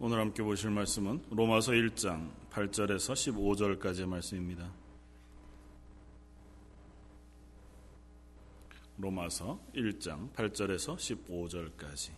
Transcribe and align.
오늘 0.00 0.20
함께 0.20 0.44
보실 0.44 0.70
말씀은 0.70 1.24
로마서 1.28 1.72
1장 1.72 2.30
8절에서 2.52 3.80
15절까지의 3.80 4.06
말씀입니다. 4.06 4.72
로마서 8.96 9.58
1장 9.74 10.32
8절에서 10.34 10.94
15절까지 10.94 12.12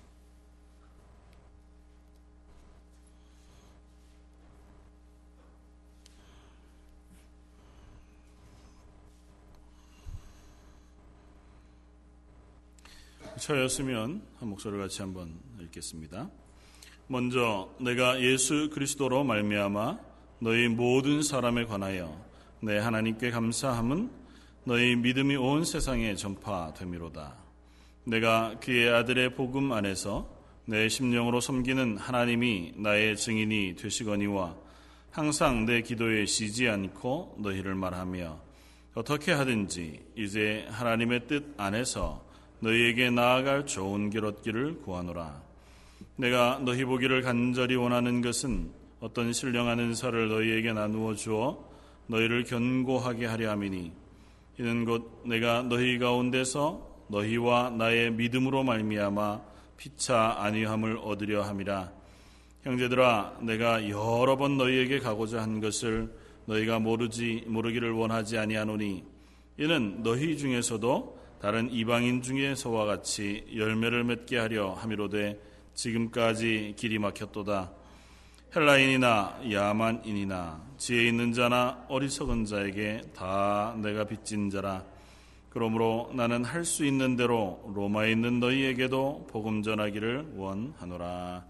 저였으면 13.38 14.22
한 14.36 14.48
목소리를 14.50 14.84
같이 14.84 15.00
한번 15.00 15.40
읽겠습니다. 15.60 16.30
먼저 17.12 17.68
내가 17.80 18.20
예수 18.20 18.70
그리스도로 18.70 19.24
말미암아 19.24 19.98
너희 20.38 20.68
모든 20.68 21.22
사람에 21.22 21.64
관하여 21.64 22.16
내 22.60 22.78
하나님께 22.78 23.32
감사함은 23.32 24.08
너희 24.62 24.94
믿음이 24.94 25.34
온 25.34 25.64
세상에 25.64 26.14
전파됨이로다. 26.14 27.34
내가 28.04 28.54
그의 28.60 28.90
아들의 28.90 29.34
복음 29.34 29.72
안에서 29.72 30.30
내 30.66 30.88
심령으로 30.88 31.40
섬기는 31.40 31.96
하나님이 31.96 32.74
나의 32.76 33.16
증인이 33.16 33.74
되시거니와 33.74 34.54
항상 35.10 35.66
내 35.66 35.82
기도에 35.82 36.26
쉬지 36.26 36.68
않고 36.68 37.38
너희를 37.40 37.74
말하며 37.74 38.40
어떻게 38.94 39.32
하든지 39.32 40.00
이제 40.14 40.64
하나님의 40.70 41.26
뜻 41.26 41.54
안에서 41.56 42.24
너희에게 42.60 43.10
나아갈 43.10 43.66
좋은 43.66 44.10
길 44.10 44.26
얻기를 44.26 44.82
구하노라. 44.82 45.49
내가 46.20 46.60
너희 46.62 46.84
보기를 46.84 47.22
간절히 47.22 47.76
원하는 47.76 48.20
것은 48.20 48.70
어떤 49.00 49.32
신령한 49.32 49.80
은사를 49.80 50.28
너희에게 50.28 50.74
나누어 50.74 51.14
주어 51.14 51.66
너희를 52.08 52.44
견고하게 52.44 53.24
하려 53.24 53.50
함이니 53.52 53.90
이는 54.58 54.84
곧 54.84 55.22
내가 55.24 55.62
너희 55.62 55.98
가운데서 55.98 57.06
너희와 57.08 57.70
나의 57.70 58.12
믿음으로 58.12 58.64
말미암아 58.64 59.40
피차 59.78 60.36
아니함을 60.40 60.98
얻으려 60.98 61.40
함이라. 61.40 61.90
형제들아, 62.64 63.38
내가 63.40 63.88
여러 63.88 64.36
번 64.36 64.58
너희에게 64.58 64.98
가고자 64.98 65.40
한 65.40 65.58
것을 65.60 66.14
너희가 66.44 66.80
모르지 66.80 67.44
모르기를 67.46 67.92
원하지 67.92 68.36
아니하노니 68.36 69.04
이는 69.56 70.02
너희 70.02 70.36
중에서도 70.36 71.18
다른 71.40 71.72
이방인 71.72 72.20
중에서와 72.20 72.84
같이 72.84 73.46
열매를 73.56 74.04
맺게 74.04 74.36
하려 74.36 74.74
함이로되 74.74 75.48
지금까지 75.80 76.74
길이 76.76 76.98
막혔도다. 76.98 77.72
헬라인이나 78.54 79.40
야만인이나 79.50 80.74
지혜 80.76 81.06
있는 81.06 81.32
자나 81.32 81.86
어리석은 81.88 82.44
자에게 82.44 83.00
다 83.14 83.74
내가 83.80 84.04
빚진 84.04 84.50
자라. 84.50 84.84
그러므로 85.48 86.10
나는 86.14 86.44
할 86.44 86.64
수 86.66 86.84
있는 86.84 87.16
대로 87.16 87.64
로마에 87.74 88.12
있는 88.12 88.40
너희에게도 88.40 89.28
복음 89.30 89.62
전하기를 89.62 90.34
원하노라. 90.36 91.46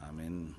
아멘. 0.00 0.54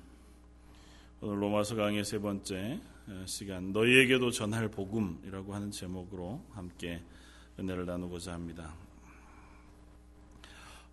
오늘 1.22 1.42
로마서 1.42 1.76
강의 1.76 2.04
세 2.04 2.18
번째 2.18 2.78
시간 3.24 3.72
너희에게도 3.72 4.30
전할 4.30 4.68
복음이라고 4.68 5.54
하는 5.54 5.70
제목으로 5.70 6.44
함께 6.52 7.02
은혜를 7.58 7.86
나누고자 7.86 8.34
합니다. 8.34 8.74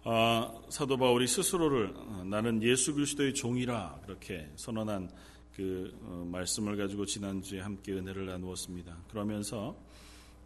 아, 0.08 0.54
사도 0.70 0.98
바울이 0.98 1.26
스스로를 1.26 1.92
어, 1.96 2.24
나는 2.24 2.62
예수 2.62 2.94
그리스도의 2.94 3.34
종이라 3.34 4.02
그렇게 4.06 4.48
선언한 4.56 5.10
그 5.56 5.98
어, 6.04 6.28
말씀을 6.32 6.78
가지고 6.78 7.08
지난주에 7.08 7.62
함께 7.62 7.94
은혜를 7.94 8.28
나누었습니다. 8.28 8.96
그러면서 9.10 9.76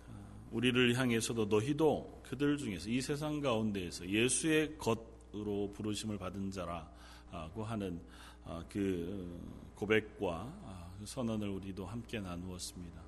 어, 0.07 0.49
우리를 0.51 0.97
향해서도 0.97 1.47
너희도 1.47 2.21
그들 2.23 2.57
중에서 2.57 2.89
이 2.89 3.01
세상 3.01 3.41
가운데에서 3.41 4.07
예수의 4.07 4.77
것으로 4.77 5.73
부르심을 5.73 6.17
받은 6.17 6.51
자라고 6.51 7.65
하는 7.65 7.99
아, 8.45 8.63
그 8.69 9.41
고백과 9.75 10.53
아, 10.63 10.91
그 10.97 11.05
선언을 11.05 11.49
우리도 11.49 11.85
함께 11.85 12.21
나누었습니다. 12.21 13.01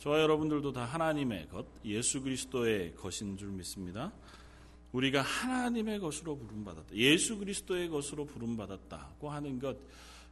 저와 0.00 0.20
여러분들도 0.20 0.70
다 0.70 0.84
하나님의 0.84 1.48
것, 1.48 1.64
예수 1.86 2.20
그리스도의 2.20 2.94
것인 2.94 3.38
줄 3.38 3.48
믿습니다. 3.52 4.12
우리가 4.92 5.22
하나님의 5.22 6.00
것으로 6.00 6.36
부름받았다. 6.38 6.94
예수 6.94 7.38
그리스도의 7.38 7.88
것으로 7.88 8.24
부름받았다고 8.24 9.30
하는 9.30 9.58
것, 9.58 9.76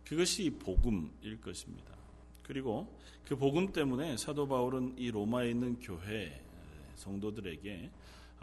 그것이 0.05 0.50
복음일 0.50 1.41
것입니다. 1.41 1.94
그리고 2.43 2.87
그 3.27 3.37
복음 3.37 3.72
때문에 3.72 4.16
사도 4.16 4.47
바울은 4.47 4.95
이 4.97 5.11
로마에 5.11 5.50
있는 5.50 5.78
교회 5.81 6.41
성도들에게 6.95 7.91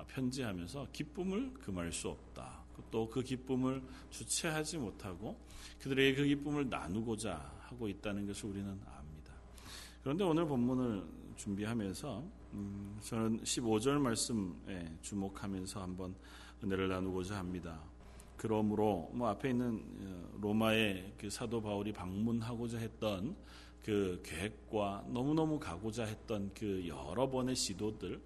편지하면서 0.07 0.87
기쁨을 0.91 1.53
금할 1.53 1.91
수 1.91 2.09
없다. 2.09 2.63
또 2.91 3.07
그 3.09 3.21
기쁨을 3.21 3.81
주체하지 4.09 4.77
못하고 4.77 5.37
그들에게 5.79 6.15
그 6.15 6.27
기쁨을 6.27 6.69
나누고자 6.69 7.35
하고 7.61 7.87
있다는 7.87 8.27
것을 8.27 8.49
우리는 8.49 8.79
그런데 10.03 10.23
오늘 10.23 10.45
본문을 10.45 11.03
준비하면서 11.37 12.23
음, 12.53 12.97
저는 13.01 13.41
15절 13.41 13.99
말씀에 13.99 14.97
주목하면서 15.01 15.81
한번 15.81 16.15
은혜를 16.63 16.87
나누고자 16.89 17.37
합니다. 17.37 17.81
그러므로 18.37 19.09
뭐 19.13 19.27
앞에 19.29 19.49
있는 19.49 19.83
어, 20.01 20.37
로마의 20.41 21.13
그 21.17 21.29
사도 21.29 21.61
바울이 21.61 21.93
방문하고자 21.93 22.77
했던 22.77 23.35
그 23.83 24.21
계획과 24.23 25.05
너무너무 25.09 25.59
가고자 25.59 26.05
했던 26.05 26.51
그 26.53 26.87
여러 26.87 27.29
번의 27.29 27.55
시도들 27.55 28.21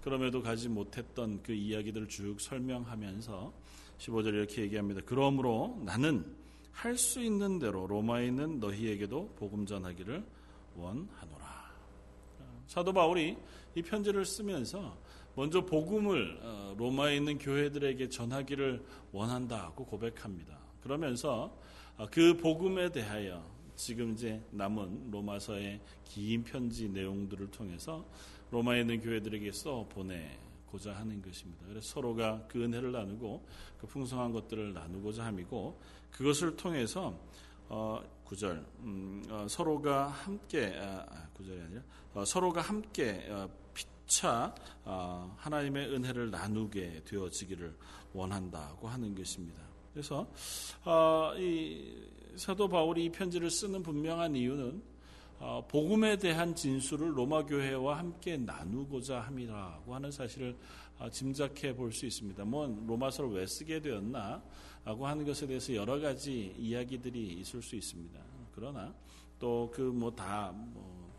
그럼에도 0.00 0.42
가지 0.42 0.68
못했던 0.68 1.42
그 1.42 1.52
이야기들을 1.52 2.08
쭉 2.08 2.40
설명하면서 2.40 3.52
15절 3.98 4.34
이렇게 4.34 4.62
얘기합니다. 4.62 5.00
그러므로 5.04 5.80
나는 5.84 6.24
할 6.72 6.96
수 6.96 7.20
있는 7.22 7.58
대로 7.58 7.86
로마에 7.86 8.26
있는 8.26 8.58
너희에게도 8.58 9.34
복음 9.36 9.66
전하기를 9.66 10.24
원하노라. 10.76 11.41
사도 12.66 12.92
바울이 12.92 13.36
이 13.74 13.82
편지를 13.82 14.24
쓰면서 14.24 14.96
먼저 15.34 15.64
복음을 15.64 16.38
어, 16.42 16.74
로마에 16.76 17.16
있는 17.16 17.38
교회들에게 17.38 18.08
전하기를 18.08 18.84
원한다고 19.12 19.86
고백합니다. 19.86 20.58
그러면서 20.82 21.56
어, 21.96 22.06
그 22.10 22.36
복음에 22.36 22.90
대하여 22.90 23.42
지금 23.74 24.12
이제 24.12 24.42
남은 24.50 25.10
로마서의 25.10 25.80
긴 26.04 26.44
편지 26.44 26.88
내용들을 26.88 27.50
통해서 27.50 28.06
로마에 28.50 28.80
있는 28.80 29.00
교회들에게 29.00 29.50
써 29.52 29.86
보내고자 29.88 30.92
하는 30.94 31.22
것입니다. 31.22 31.64
그래서 31.66 31.88
서로가 31.94 32.46
그 32.48 32.62
은혜를 32.62 32.92
나누고 32.92 33.42
그 33.80 33.86
풍성한 33.86 34.32
것들을 34.32 34.74
나누고자 34.74 35.24
함이고 35.24 35.80
그것을 36.10 36.56
통해서 36.56 37.18
어, 37.68 38.02
9절 38.32 38.64
음, 38.80 39.22
어, 39.28 39.46
서로가 39.48 40.08
함께 40.08 40.74
아, 40.80 41.04
9절이 41.36 41.60
아, 41.60 41.64
아니라 41.64 41.82
어, 42.14 42.24
서로가 42.24 42.60
함께 42.62 43.26
어, 43.28 43.48
피차 43.74 44.54
어, 44.84 45.34
하나님의 45.38 45.90
은혜를 45.90 46.30
나누게 46.30 47.02
되어지기를 47.04 47.76
원한다고 48.12 48.88
하는 48.88 49.14
것입니다. 49.14 49.62
그래서 49.92 50.26
어, 50.84 51.32
이 51.36 52.08
사도 52.36 52.68
바울이 52.68 53.04
이 53.04 53.12
편지를 53.12 53.50
쓰는 53.50 53.82
분명한 53.82 54.34
이유는 54.34 54.82
어, 55.38 55.66
복음에 55.68 56.16
대한 56.16 56.54
진술을 56.54 57.18
로마 57.18 57.44
교회와 57.44 57.98
함께 57.98 58.36
나누고자 58.36 59.20
함이라고 59.20 59.94
하는 59.94 60.10
사실을 60.10 60.56
짐작해 61.10 61.74
볼 61.74 61.90
수 61.92 62.06
있습니다. 62.06 62.44
뭐 62.44 62.66
로마서를 62.86 63.30
왜 63.32 63.46
쓰게 63.46 63.80
되었나? 63.80 64.40
라고 64.84 65.06
하는 65.06 65.24
것에 65.24 65.46
대해서 65.46 65.74
여러 65.74 66.00
가지 66.00 66.54
이야기들이 66.58 67.34
있을 67.40 67.62
수 67.62 67.76
있습니다. 67.76 68.18
그러나 68.54 68.92
또 69.38 69.70
그 69.72 69.82
뭐 69.82 70.10
다뭐 70.10 70.52
뭐 70.72 71.12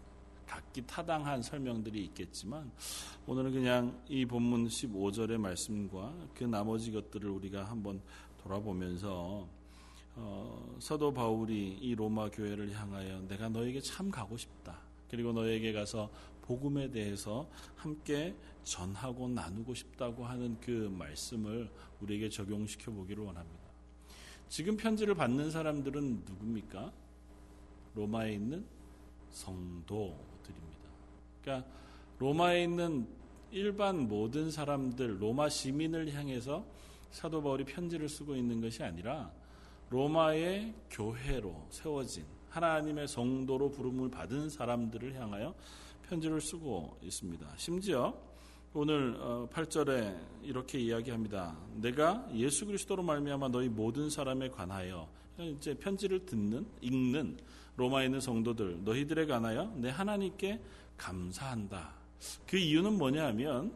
각기 0.48 0.86
타당한 0.86 1.42
설명들이 1.42 2.04
있겠지만 2.06 2.72
오늘은 3.26 3.52
그냥 3.54 4.00
이 4.08 4.26
본문 4.26 4.68
15절의 4.68 5.38
말씀과 5.38 6.14
그 6.36 6.44
나머지 6.44 6.92
것들을 6.92 7.30
우리가 7.30 7.64
한번 7.64 8.02
돌아보면서 8.44 9.48
어, 10.16 10.76
사도 10.80 11.12
바울이 11.12 11.80
이 11.82 11.96
로마 11.96 12.30
교회를 12.30 12.72
향하여 12.72 13.22
내가 13.28 13.50
너에게 13.50 13.80
참 13.82 14.12
가고 14.12 14.38
싶다. 14.38 14.78
그리고 15.10 15.32
너에게 15.32 15.74
가서 15.74 16.10
복음에 16.44 16.92
대해서 16.92 17.50
함께 17.76 18.36
전하고 18.64 19.28
나누고 19.28 19.74
싶다고 19.74 20.26
하는 20.26 20.60
그 20.62 20.94
말씀을 20.98 21.70
우리에게 22.02 22.30
적용시켜 22.30 22.92
보기를 22.92 23.24
원합니다. 23.24 23.64
지금 24.48 24.78
편지를 24.78 25.16
받는 25.16 25.50
사람들은 25.50 26.26
누굽니까? 26.26 26.94
로마에 27.96 28.34
있는 28.34 28.66
성도들입니다. 29.32 30.90
그러니까 31.42 31.68
로마에 32.20 32.64
있는 32.64 33.08
일반 33.52 34.08
모든 34.08 34.52
사람들, 34.52 35.22
로마 35.22 35.50
시민을 35.50 36.14
향해서 36.14 36.66
사도 37.12 37.42
바울이 37.42 37.64
편지를 37.66 38.10
쓰고 38.10 38.36
있는 38.36 38.62
것이 38.62 38.84
아니라 38.84 39.32
로마의 39.90 40.74
교회로 40.90 41.68
세워진 41.70 42.26
하나님의 42.50 43.08
성도로 43.08 43.72
부름을 43.72 44.10
받은 44.10 44.50
사람들을 44.50 45.16
향하여 45.16 45.54
편지를 46.08 46.42
쓰고 46.42 46.98
있습니다. 47.02 47.54
심지어 47.58 48.14
오늘 48.74 49.18
8절에 49.50 50.16
어, 50.16 50.40
이렇게 50.42 50.80
이야기합니다. 50.80 51.58
내가 51.76 52.28
예수 52.34 52.66
그리스도로 52.66 53.04
말미암아 53.04 53.50
너희 53.50 53.70
모든 53.70 54.10
사람에 54.10 54.50
관하여 54.50 55.08
이제 55.40 55.74
편지를 55.74 56.26
듣는 56.26 56.66
읽는 56.82 57.38
로마에 57.76 58.06
있는 58.06 58.20
성도들 58.20 58.84
너희들에 58.84 59.26
관하여 59.26 59.72
내 59.76 59.90
하나님께 59.90 60.60
감사한다. 60.98 61.94
그 62.48 62.58
이유는 62.58 62.98
뭐냐 62.98 63.26
하면 63.28 63.74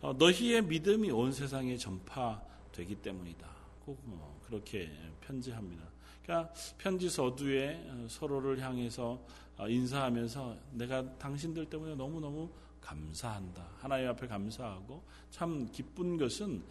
어, 0.00 0.12
너희의 0.12 0.64
믿음이 0.64 1.10
온 1.10 1.32
세상에 1.32 1.76
전파되기 1.76 2.96
때문이다. 2.96 3.48
꼭 3.84 4.00
어, 4.06 4.40
그렇게 4.46 4.90
편지합니다. 5.20 5.84
그러니까 6.22 6.52
편지 6.78 7.08
서두에 7.08 7.84
어, 7.88 8.06
서로를 8.08 8.60
향해서 8.60 9.24
인사하면서 9.68 10.56
내가 10.72 11.18
당신들 11.18 11.66
때문에 11.66 11.94
너무너무 11.94 12.50
감사한다. 12.80 13.66
하나님 13.78 14.08
앞에 14.08 14.26
감사하고 14.26 15.02
참 15.30 15.68
기쁜 15.70 16.16
것은 16.16 16.62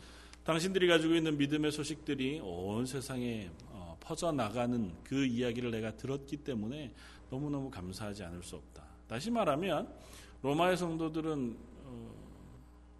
당신들이 0.44 0.88
가지고 0.88 1.16
있는 1.16 1.38
믿음의 1.38 1.72
소식들이 1.72 2.40
온 2.40 2.86
세상에 2.86 3.50
퍼져나가는 4.02 4.92
그 5.04 5.26
이야기를 5.26 5.72
내가 5.72 5.96
들었기 5.96 6.38
때문에 6.38 6.94
너무너무 7.30 7.70
감사하지 7.70 8.24
않을 8.24 8.44
수 8.44 8.58
없다. 8.58 8.84
다시 9.08 9.32
말하면 9.32 9.94
로마의 10.42 10.76
성도들은 10.76 11.58
어, 11.86 12.12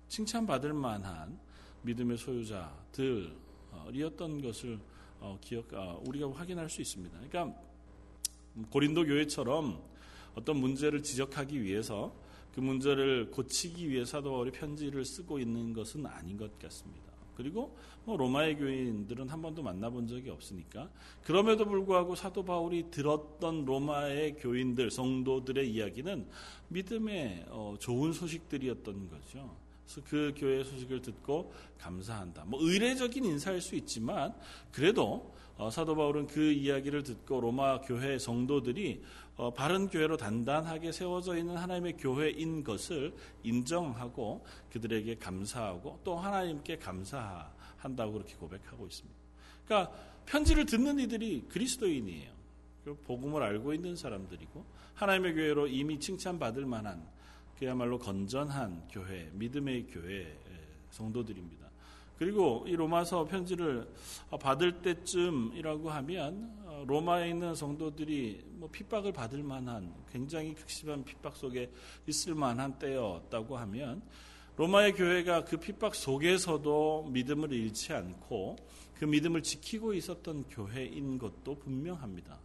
칭찬받을 0.08 0.74
만한 0.74 1.38
믿음의 1.82 2.18
소유자들이었던 2.18 3.32
것을 4.42 4.80
어, 5.20 5.38
기억 5.42 5.74
아, 5.74 5.98
우리가 6.06 6.32
확인할 6.32 6.70
수 6.70 6.82
있습니다. 6.82 7.20
그러니까 7.20 7.60
고린도 8.70 9.06
교회처럼 9.06 9.82
어떤 10.36 10.58
문제를 10.58 11.04
지적하기 11.04 11.62
위해서 11.64 12.14
그 12.54 12.60
문제를 12.60 13.32
고치기 13.32 13.90
위해 13.90 14.06
사도 14.06 14.32
바울이 14.32 14.52
편지를 14.52 15.06
쓰고 15.06 15.40
있는 15.40 15.74
것은 15.74 16.06
아닌 16.06 16.38
것 16.38 16.58
같습니다. 16.60 17.12
그리고 17.36 17.76
뭐 18.04 18.18
로마의 18.18 18.58
교인들은 18.58 19.30
한 19.30 19.42
번도 19.42 19.64
만나본 19.64 20.08
적이 20.08 20.30
없으니까 20.32 20.90
그럼에도 21.24 21.66
불구하고 21.66 22.16
사도 22.16 22.44
바울이 22.44 22.92
들었던 22.92 23.66
로마의 23.66 24.36
교인들 24.36 24.92
성도들의 24.92 25.72
이야기는 25.72 26.28
믿음의 26.68 27.46
어, 27.50 27.76
좋은 27.80 28.12
소식들이었던 28.14 29.10
거죠. 29.10 29.56
그 30.08 30.34
교회 30.38 30.64
소식을 30.64 31.02
듣고 31.02 31.54
감사한다. 31.78 32.46
뭐 32.46 32.60
의례적인 32.62 33.26
인사일 33.26 33.62
수 33.62 33.76
있지만 33.76 34.34
그래도 34.72 35.34
어, 35.58 35.70
사도 35.70 35.96
바울은 35.96 36.28
그 36.28 36.52
이야기를 36.52 37.04
듣고 37.04 37.40
로마 37.40 37.82
교회 37.82 38.18
성도들이 38.18 39.04
어, 39.36 39.54
바른 39.54 39.88
교회로 39.88 40.18
단단하게 40.18 40.92
세워져 40.92 41.38
있는 41.38 41.58
하나님의 41.58 41.98
교회인 41.98 42.64
것을 42.64 43.14
인정하고 43.44 44.46
그들에게 44.72 45.16
감사하고 45.18 46.00
또 46.04 46.18
하나님께 46.18 46.78
감사한다고 46.78 48.14
그렇게 48.14 48.36
고백하고 48.36 48.88
있습니다. 48.88 49.20
그러니까 49.66 49.94
편지를 50.26 50.66
듣는 50.66 51.00
이들이 51.00 51.46
그리스도인이에요. 51.50 52.32
복음을 53.06 53.44
알고 53.44 53.74
있는 53.74 53.96
사람들이고 53.96 54.66
하나님의 54.96 55.36
교회로 55.36 55.68
이미 55.68 56.00
칭찬받을 56.00 56.66
만한 56.66 57.06
그야말로 57.62 58.00
건전한 58.00 58.88
교회, 58.90 59.30
믿음의 59.34 59.86
교회 59.86 60.36
성도들입니다. 60.90 61.70
그리고 62.18 62.66
이 62.66 62.76
로마서 62.76 63.26
편지를 63.26 63.88
받을 64.40 64.82
때쯤이라고 64.82 65.92
하면 65.92 66.58
어, 66.66 66.84
로마에 66.88 67.30
있는 67.30 67.54
성도들이 67.54 68.46
뭐 68.54 68.68
핍박을 68.72 69.14
받을 69.14 69.44
만한 69.44 69.94
굉장히 70.12 70.56
극심한 70.56 71.04
핍박 71.04 71.36
속에 71.36 71.72
있을 72.08 72.34
만한 72.34 72.80
때였다고 72.80 73.56
하면 73.56 74.02
로마의 74.58 74.94
교회가 74.94 75.46
그 75.46 75.58
핍박 75.58 75.94
속에서도 75.94 77.10
믿음을 77.12 77.54
잃지 77.54 77.94
않고 77.94 78.56
그 78.96 79.06
믿음을 79.06 79.44
지키고 79.44 79.94
있었던 79.94 80.46
교회인 80.50 81.20
것도 81.20 81.60
분명합니다. 81.60 82.40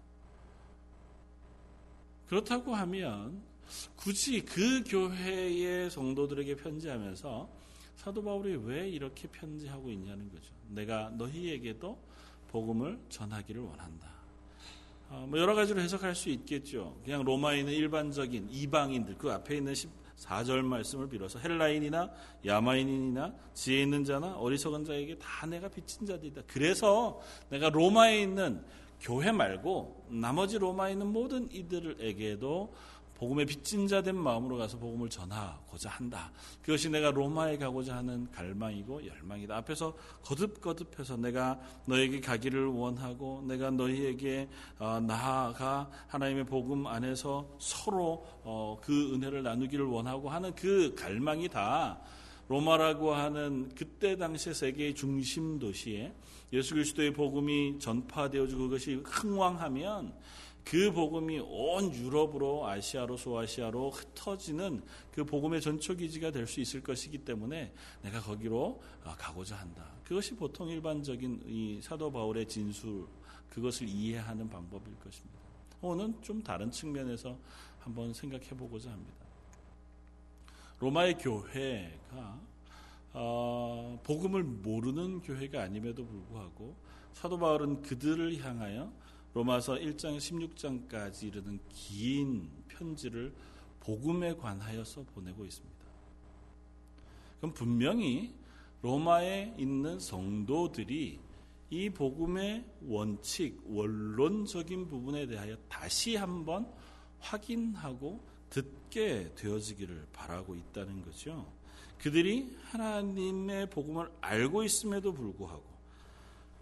그렇다고 2.26 2.74
하면 2.74 3.55
굳이 3.96 4.40
그 4.44 4.82
교회의 4.84 5.90
성도들에게 5.90 6.56
편지하면서 6.56 7.48
사도 7.96 8.22
바울이 8.22 8.56
왜 8.64 8.88
이렇게 8.88 9.26
편지하고 9.28 9.90
있냐는 9.90 10.28
거죠. 10.30 10.52
내가 10.68 11.10
너희에게도 11.16 11.98
복음을 12.48 12.98
전하기를 13.08 13.62
원한다. 13.62 14.16
어, 15.08 15.24
뭐 15.28 15.38
여러 15.38 15.54
가지로 15.54 15.80
해석할 15.80 16.14
수 16.14 16.30
있겠죠. 16.30 16.98
그냥 17.04 17.24
로마에 17.24 17.60
있는 17.60 17.72
일반적인 17.72 18.48
이방인들 18.50 19.18
그 19.18 19.30
앞에 19.30 19.56
있는 19.56 19.72
14절 19.72 20.62
말씀을 20.62 21.08
빌어서 21.08 21.38
헬라인이나 21.38 22.10
야마인이나 22.44 23.34
지혜 23.54 23.82
있는 23.82 24.04
자나 24.04 24.36
어리석은 24.36 24.84
자에게 24.84 25.18
다 25.18 25.46
내가 25.46 25.68
빚진 25.68 26.06
자들이다. 26.06 26.42
그래서 26.46 27.20
내가 27.50 27.68
로마에 27.68 28.20
있는 28.20 28.64
교회 29.00 29.30
말고 29.30 30.06
나머지 30.10 30.58
로마에 30.58 30.92
있는 30.92 31.06
모든 31.08 31.50
이들에게도 31.52 32.74
복음의 33.16 33.46
빚진 33.46 33.88
자 33.88 34.02
된 34.02 34.14
마음으로 34.16 34.58
가서 34.58 34.78
복음을 34.78 35.08
전하고자 35.08 35.88
한다. 35.88 36.30
그것이 36.62 36.90
내가 36.90 37.10
로마에 37.10 37.56
가고자 37.56 37.96
하는 37.96 38.30
갈망이고 38.30 39.06
열망이다. 39.06 39.56
앞에서 39.56 39.96
거듭거듭해서 40.22 41.16
내가 41.16 41.58
너에게 41.86 42.20
가기를 42.20 42.66
원하고 42.66 43.42
내가 43.46 43.70
너희에게 43.70 44.48
어, 44.78 45.00
나아가 45.00 45.90
하나님의 46.08 46.44
복음 46.44 46.86
안에서 46.86 47.48
서로 47.58 48.26
어, 48.44 48.78
그 48.82 49.14
은혜를 49.14 49.42
나누기를 49.42 49.84
원하고 49.86 50.28
하는 50.28 50.54
그 50.54 50.94
갈망이 50.94 51.48
다 51.48 51.98
로마라고 52.48 53.12
하는 53.14 53.70
그때 53.74 54.16
당시 54.16 54.54
세계의 54.54 54.94
중심 54.94 55.58
도시에 55.58 56.12
예수 56.52 56.74
그리스도의 56.74 57.12
복음이 57.12 57.78
전파되어지고 57.80 58.62
그것이 58.64 59.02
흥왕하면 59.04 60.12
그 60.66 60.92
복음이 60.92 61.38
온 61.38 61.94
유럽으로 61.94 62.66
아시아로 62.66 63.16
소아시아로 63.16 63.90
흩어지는 63.90 64.82
그 65.12 65.24
복음의 65.24 65.60
전초 65.60 65.94
기지가 65.94 66.32
될 66.32 66.48
수 66.48 66.60
있을 66.60 66.82
것이기 66.82 67.18
때문에 67.18 67.72
내가 68.02 68.20
거기로 68.20 68.82
어, 69.04 69.14
가고자 69.16 69.54
한다. 69.56 69.86
그것이 70.02 70.34
보통 70.34 70.68
일반적인 70.68 71.44
이 71.46 71.80
사도 71.80 72.10
바울의 72.10 72.48
진술 72.48 73.06
그것을 73.48 73.88
이해하는 73.88 74.50
방법일 74.50 74.96
것입니다. 74.98 75.38
오늘 75.82 76.12
좀 76.20 76.42
다른 76.42 76.68
측면에서 76.68 77.38
한번 77.78 78.12
생각해 78.12 78.48
보고자 78.48 78.90
합니다. 78.90 79.24
로마의 80.80 81.16
교회가 81.18 82.40
어, 83.12 84.00
복음을 84.02 84.42
모르는 84.42 85.20
교회가 85.22 85.62
아님에도 85.62 86.04
불구하고 86.04 86.74
사도 87.12 87.38
바울은 87.38 87.82
그들을 87.82 88.36
향하여 88.44 88.92
로마서 89.36 89.74
1장 89.74 90.16
16장까지 90.16 91.24
이르는 91.24 91.60
긴 91.68 92.48
편지를 92.68 93.34
복음에 93.80 94.34
관하여서 94.34 95.02
보내고 95.14 95.44
있습니다. 95.44 95.76
그럼 97.36 97.52
분명히 97.52 98.34
로마에 98.80 99.54
있는 99.58 100.00
성도들이 100.00 101.20
이 101.68 101.90
복음의 101.90 102.64
원칙, 102.86 103.60
원론적인 103.66 104.88
부분에 104.88 105.26
대하여 105.26 105.54
다시 105.68 106.16
한번 106.16 106.72
확인하고 107.18 108.24
듣게 108.48 109.34
되어지기를 109.34 110.06
바라고 110.14 110.56
있다는 110.56 111.02
거죠. 111.02 111.52
그들이 111.98 112.56
하나님의 112.70 113.68
복음을 113.68 114.10
알고 114.22 114.62
있음에도 114.62 115.12
불구하고 115.12 115.75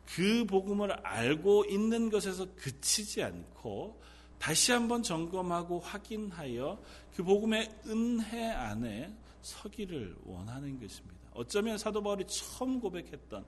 그 0.07 0.45
복음을 0.45 0.93
알고 1.05 1.65
있는 1.67 2.11
것에서 2.11 2.47
그치지 2.57 3.23
않고 3.23 4.01
다시 4.39 4.73
한번 4.73 5.03
점검하고 5.03 5.81
확인하여 5.81 6.81
그 7.15 7.23
복음의 7.23 7.81
은혜 7.87 8.51
안에 8.51 9.15
서기를 9.43 10.17
원하는 10.25 10.79
것입니다. 10.79 11.17
어쩌면 11.33 11.79
사도 11.79 12.03
바울이 12.03 12.25
처음 12.27 12.81
고백했던 12.81 13.45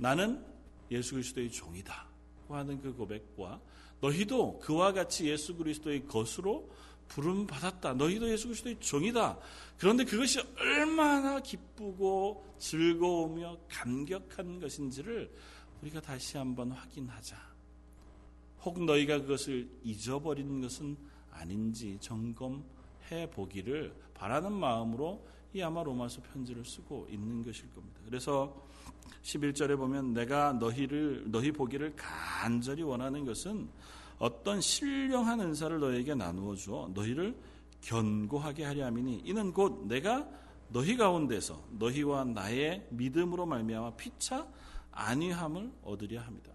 나는 0.00 0.44
예수 0.90 1.12
그리스도의 1.12 1.50
종이다 1.50 2.06
하는 2.48 2.80
그 2.80 2.92
고백과 2.92 3.60
너희도 4.00 4.58
그와 4.60 4.92
같이 4.92 5.28
예수 5.28 5.56
그리스도의 5.56 6.06
것으로 6.06 6.70
부름 7.06 7.46
받았다. 7.46 7.94
너희도 7.94 8.30
예수 8.30 8.46
그리스도의 8.46 8.76
종이다. 8.80 9.38
그런데 9.78 10.04
그것이 10.04 10.40
얼마나 10.58 11.40
기쁘고 11.40 12.54
즐거우며 12.58 13.58
감격한 13.68 14.60
것인지를 14.60 15.30
우리가 15.82 16.00
다시 16.00 16.36
한번 16.36 16.72
확인하자. 16.72 17.36
혹 18.62 18.84
너희가 18.84 19.20
그것을 19.22 19.68
잊어버리는 19.82 20.60
것은 20.60 20.96
아닌지 21.30 21.96
점검해 22.00 23.30
보기를 23.32 23.94
바라는 24.14 24.52
마음으로 24.52 25.26
이 25.54 25.62
아마 25.62 25.82
로마서 25.82 26.22
편지를 26.22 26.64
쓰고 26.64 27.08
있는 27.10 27.42
것일 27.42 27.70
겁니다. 27.72 28.00
그래서 28.04 28.62
11절에 29.22 29.76
보면 29.76 30.12
내가 30.12 30.52
너희를 30.52 31.24
너희 31.30 31.50
보기를 31.50 31.94
간절히 31.96 32.82
원하는 32.82 33.24
것은 33.24 33.68
어떤 34.18 34.60
신령한 34.60 35.40
은사를 35.40 35.80
너희에게 35.80 36.14
나누어 36.14 36.54
주어 36.54 36.90
너희를 36.94 37.36
견고하게 37.80 38.64
하려 38.64 38.84
함이니 38.86 39.22
이는 39.24 39.52
곧 39.52 39.86
내가 39.86 40.28
너희 40.68 40.96
가운데서 40.96 41.64
너희와 41.78 42.24
나의 42.24 42.86
믿음으로 42.90 43.46
말미암아 43.46 43.96
피차 43.96 44.46
안위함을 44.92 45.70
얻으려 45.82 46.20
합니다. 46.20 46.52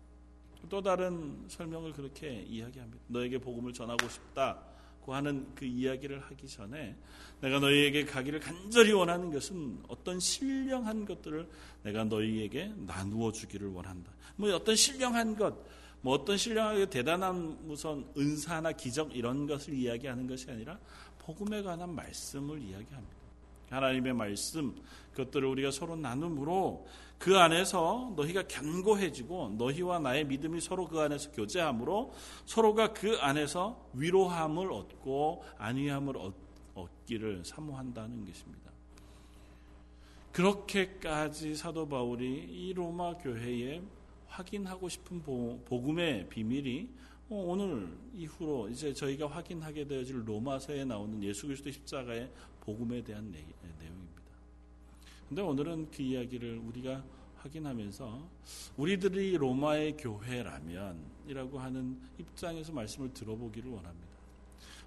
또 0.69 0.81
다른 0.81 1.45
설명을 1.47 1.93
그렇게 1.93 2.41
이야기합니다. 2.41 3.03
너에게 3.07 3.37
복음을 3.37 3.71
전하고 3.71 4.07
싶다고 4.09 5.13
하는 5.13 5.47
그 5.55 5.65
이야기를 5.65 6.19
하기 6.19 6.47
전에 6.47 6.95
내가 7.41 7.59
너희에게 7.59 8.05
가기를 8.05 8.39
간절히 8.39 8.91
원하는 8.91 9.31
것은 9.31 9.83
어떤 9.87 10.19
신령한 10.19 11.05
것들을 11.05 11.47
내가 11.83 12.03
너희에게 12.05 12.73
나누어 12.77 13.31
주기를 13.31 13.67
원한다. 13.69 14.11
뭐 14.35 14.53
어떤 14.53 14.75
신령한 14.75 15.35
것, 15.35 15.55
뭐 16.01 16.15
어떤 16.15 16.37
신령하게 16.37 16.87
대단한 16.87 17.57
무슨 17.67 18.05
은사나 18.17 18.71
기적 18.73 19.15
이런 19.15 19.47
것을 19.47 19.73
이야기하는 19.73 20.27
것이 20.27 20.49
아니라 20.49 20.79
복음에 21.19 21.61
관한 21.61 21.93
말씀을 21.93 22.59
이야기합니다. 22.61 23.15
하나님의 23.69 24.13
말씀 24.13 24.75
그것들을 25.11 25.47
우리가 25.47 25.71
서로 25.71 25.95
나눔으로 25.95 26.87
그 27.17 27.37
안에서 27.37 28.13
너희가 28.15 28.47
견고해지고 28.47 29.55
너희와 29.57 29.99
나의 29.99 30.25
믿음이 30.25 30.61
서로 30.61 30.87
그 30.87 30.99
안에서 30.99 31.31
교제함으로 31.31 32.13
서로가 32.45 32.93
그 32.93 33.17
안에서 33.19 33.89
위로함을 33.93 34.71
얻고 34.71 35.43
안위함을 35.57 36.15
얻기를 36.73 37.43
사모한다는 37.45 38.25
것입니다. 38.25 38.71
그렇게까지 40.31 41.55
사도 41.55 41.87
바울이 41.87 42.43
이 42.49 42.73
로마 42.73 43.17
교회에 43.17 43.81
확인하고 44.27 44.89
싶은 44.89 45.21
복음의 45.23 46.27
비밀이 46.27 46.89
어, 47.29 47.43
오늘 47.47 47.97
이후로 48.13 48.69
이제 48.69 48.93
저희가 48.93 49.27
확인하게 49.27 49.87
되어질 49.87 50.27
로마서에 50.27 50.85
나오는 50.85 51.23
예수 51.23 51.47
그리스도 51.47 51.71
십자가의 51.71 52.29
복음에 52.59 53.01
대한. 53.03 53.33
근데 55.27 55.41
오늘은 55.41 55.89
그 55.91 56.01
이야기를 56.03 56.57
우리가 56.59 57.03
확인하면서 57.37 58.29
우리들이 58.77 59.37
로마의 59.37 59.97
교회라면이라고 59.97 61.59
하는 61.59 61.99
입장에서 62.17 62.71
말씀을 62.73 63.13
들어보기를 63.13 63.69
원합니다. 63.71 64.15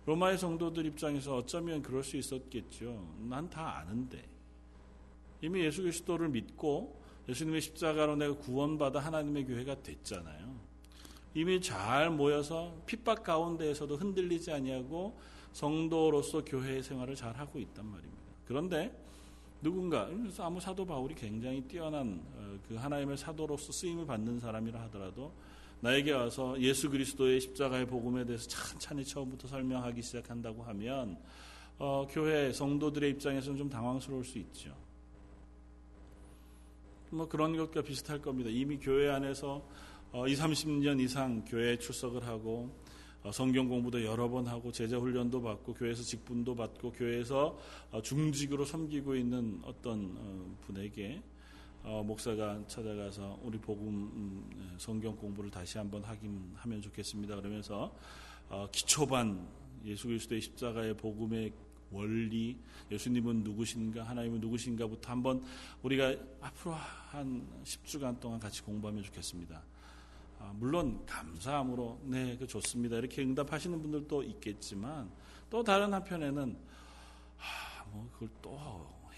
로마의 0.06 0.38
성도들 0.38 0.86
입장에서 0.86 1.36
어쩌면 1.36 1.82
그럴 1.82 2.02
수 2.02 2.16
있었겠죠. 2.16 3.14
난 3.28 3.50
다 3.50 3.78
아는데 3.78 4.24
이미 5.40 5.60
예수 5.60 5.82
그리스도를 5.82 6.28
믿고 6.30 7.00
예수님의 7.28 7.60
십자가로 7.60 8.16
내가 8.16 8.34
구원받아 8.36 9.00
하나님의 9.00 9.44
교회가 9.44 9.82
됐잖아요. 9.82 10.58
이미 11.34 11.60
잘 11.60 12.10
모여서 12.10 12.74
핍박 12.86 13.22
가운데에서도 13.22 13.96
흔들리지 13.96 14.50
아니하고 14.50 15.18
성도로서 15.52 16.44
교회 16.44 16.80
생활을 16.80 17.14
잘 17.14 17.36
하고 17.36 17.58
있단 17.58 17.84
말입니다. 17.84 18.22
그런데 18.46 19.07
누군가 19.60 20.08
아무 20.38 20.60
사도 20.60 20.86
바울이 20.86 21.14
굉장히 21.14 21.60
뛰어난 21.62 22.20
어, 22.36 22.58
그 22.68 22.76
하나님의 22.76 23.16
사도로서 23.16 23.72
쓰임을 23.72 24.06
받는 24.06 24.38
사람이라 24.38 24.80
하더라도 24.82 25.32
나에게 25.80 26.12
와서 26.12 26.60
예수 26.60 26.90
그리스도의 26.90 27.40
십자가의 27.40 27.86
복음에 27.86 28.24
대해서 28.24 28.48
찬찬히 28.48 29.04
처음부터 29.04 29.48
설명하기 29.48 30.02
시작한다고 30.02 30.62
하면 30.64 31.18
어, 31.78 32.06
교회 32.10 32.52
성도들의 32.52 33.10
입장에서는 33.10 33.58
좀 33.58 33.68
당황스러울 33.68 34.24
수 34.24 34.38
있죠. 34.38 34.74
뭐 37.10 37.28
그런 37.28 37.56
것과 37.56 37.82
비슷할 37.82 38.20
겁니다. 38.20 38.50
이미 38.50 38.78
교회 38.78 39.08
안에서 39.10 39.64
어, 40.12 40.26
2, 40.26 40.34
30년 40.34 41.00
이상 41.00 41.44
교회에 41.44 41.78
출석을 41.78 42.26
하고 42.26 42.70
어, 42.70 42.87
성경 43.32 43.68
공부도 43.68 44.04
여러 44.04 44.28
번 44.28 44.46
하고 44.46 44.70
제자 44.72 44.96
훈련도 44.98 45.42
받고 45.42 45.74
교회에서 45.74 46.02
직분도 46.02 46.54
받고 46.54 46.92
교회에서 46.92 47.58
어, 47.90 48.02
중직으로 48.02 48.64
섬기고 48.64 49.16
있는 49.16 49.60
어떤 49.64 50.14
어, 50.16 50.56
분에게 50.62 51.22
목사가 52.04 52.60
찾아가서 52.66 53.38
우리 53.42 53.56
복음 53.56 53.88
음, 53.88 54.50
네, 54.54 54.64
성경 54.76 55.16
공부를 55.16 55.50
다시 55.50 55.78
한번 55.78 56.04
하긴 56.04 56.52
하면 56.56 56.82
좋겠습니다. 56.82 57.36
그러면서 57.36 57.94
기초반 58.72 59.48
예수 59.86 60.08
그리스도의 60.08 60.40
십자가의 60.42 60.96
복음의 60.96 61.52
원리, 61.90 62.58
예수님은 62.90 63.42
누구신가, 63.42 64.02
하나님은 64.02 64.40
누구신가부터 64.40 65.10
한번 65.10 65.42
우리가 65.82 66.14
앞으로 66.40 66.74
한 66.74 67.46
10주간 67.64 68.20
동안 68.20 68.38
같이 68.38 68.62
공부하면 68.62 69.02
좋겠습니다. 69.04 69.62
아, 70.38 70.52
물론 70.54 71.04
감사함으로 71.06 72.00
네, 72.04 72.36
그 72.36 72.46
좋습니다. 72.46 72.96
이렇게 72.96 73.22
응답하시는 73.22 73.80
분들도 73.80 74.22
있겠지만 74.22 75.10
또 75.50 75.64
다른 75.64 75.92
한편에는 75.92 76.56
아, 77.38 77.84
뭐 77.90 78.08
그걸 78.12 78.28
또 78.40 78.58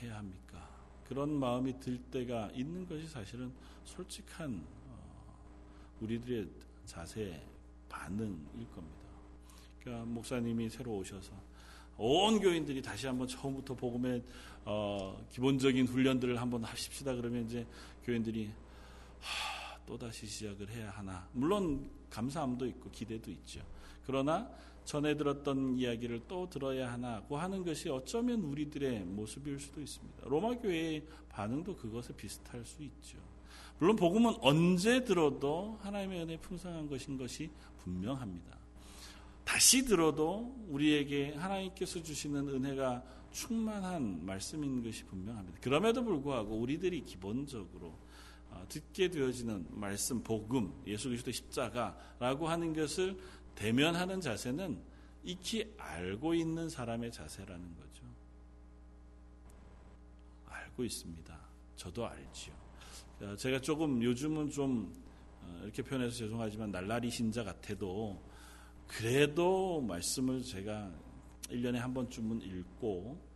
해야 0.00 0.18
합니까? 0.18 0.68
그런 1.04 1.32
마음이 1.38 1.78
들 1.80 1.98
때가 1.98 2.50
있는 2.54 2.86
것이 2.86 3.06
사실은 3.06 3.52
솔직한 3.84 4.64
어, 4.88 5.36
우리들의 6.00 6.48
자세 6.86 7.42
반응일 7.88 8.70
겁니다. 8.70 9.00
그러니까 9.80 10.06
목사님이 10.06 10.70
새로 10.70 10.96
오셔서 10.96 11.32
온 11.98 12.40
교인들이 12.40 12.80
다시 12.80 13.06
한번 13.06 13.26
처음부터 13.26 13.74
복음의 13.74 14.22
어, 14.64 15.20
기본적인 15.30 15.86
훈련들을 15.86 16.40
한번 16.40 16.64
하십시다. 16.64 17.14
그러면 17.14 17.44
이제 17.44 17.66
교인들이 18.04 18.50
하, 19.20 19.59
또다시 19.90 20.24
시작을 20.26 20.70
해야 20.70 20.90
하나. 20.90 21.28
물론 21.32 21.90
감사함도 22.10 22.64
있고 22.66 22.90
기대도 22.92 23.28
있죠. 23.32 23.60
그러나 24.06 24.48
전에 24.84 25.16
들었던 25.16 25.76
이야기를 25.76 26.22
또 26.28 26.48
들어야 26.48 26.92
하나고 26.92 27.36
하는 27.36 27.64
것이 27.64 27.88
어쩌면 27.88 28.40
우리들의 28.42 29.00
모습일 29.00 29.58
수도 29.58 29.80
있습니다. 29.80 30.28
로마 30.28 30.54
교회의 30.54 31.04
반응도 31.28 31.76
그것에 31.76 32.14
비슷할 32.14 32.64
수 32.64 32.84
있죠. 32.84 33.18
물론 33.80 33.96
복음은 33.96 34.36
언제 34.42 35.02
들어도 35.02 35.78
하나님의 35.82 36.22
은혜 36.22 36.36
풍성한 36.36 36.88
것인 36.88 37.18
것이 37.18 37.50
분명합니다. 37.82 38.58
다시 39.44 39.84
들어도 39.84 40.54
우리에게 40.68 41.34
하나님께서 41.34 42.00
주시는 42.00 42.48
은혜가 42.48 43.02
충만한 43.32 44.24
말씀인 44.24 44.84
것이 44.84 45.04
분명합니다. 45.04 45.58
그럼에도 45.60 46.04
불구하고 46.04 46.56
우리들이 46.56 47.04
기본적으로 47.04 47.86
어, 47.88 48.09
듣게 48.68 49.08
되어지는 49.08 49.66
말씀, 49.70 50.22
복음, 50.22 50.72
예수 50.86 51.08
그리스도 51.08 51.30
십자가라고 51.32 52.48
하는 52.48 52.72
것을 52.72 53.18
대면하는 53.54 54.20
자세는 54.20 54.80
익히 55.22 55.74
알고 55.76 56.34
있는 56.34 56.68
사람의 56.68 57.12
자세라는 57.12 57.76
거죠. 57.76 58.04
알고 60.46 60.84
있습니다. 60.84 61.38
저도 61.76 62.06
알지요. 62.06 62.54
어, 63.22 63.36
제가 63.36 63.60
조금 63.60 64.02
요즘은 64.02 64.50
좀 64.50 64.94
어, 65.42 65.60
이렇게 65.62 65.82
표현해서 65.82 66.16
죄송하지만 66.16 66.70
날라리 66.70 67.10
신자 67.10 67.44
같아도 67.44 68.22
그래도 68.86 69.80
말씀을 69.82 70.42
제가 70.42 70.90
1년에 71.48 71.74
한 71.74 71.92
번쯤은 71.92 72.42
읽고 72.42 73.29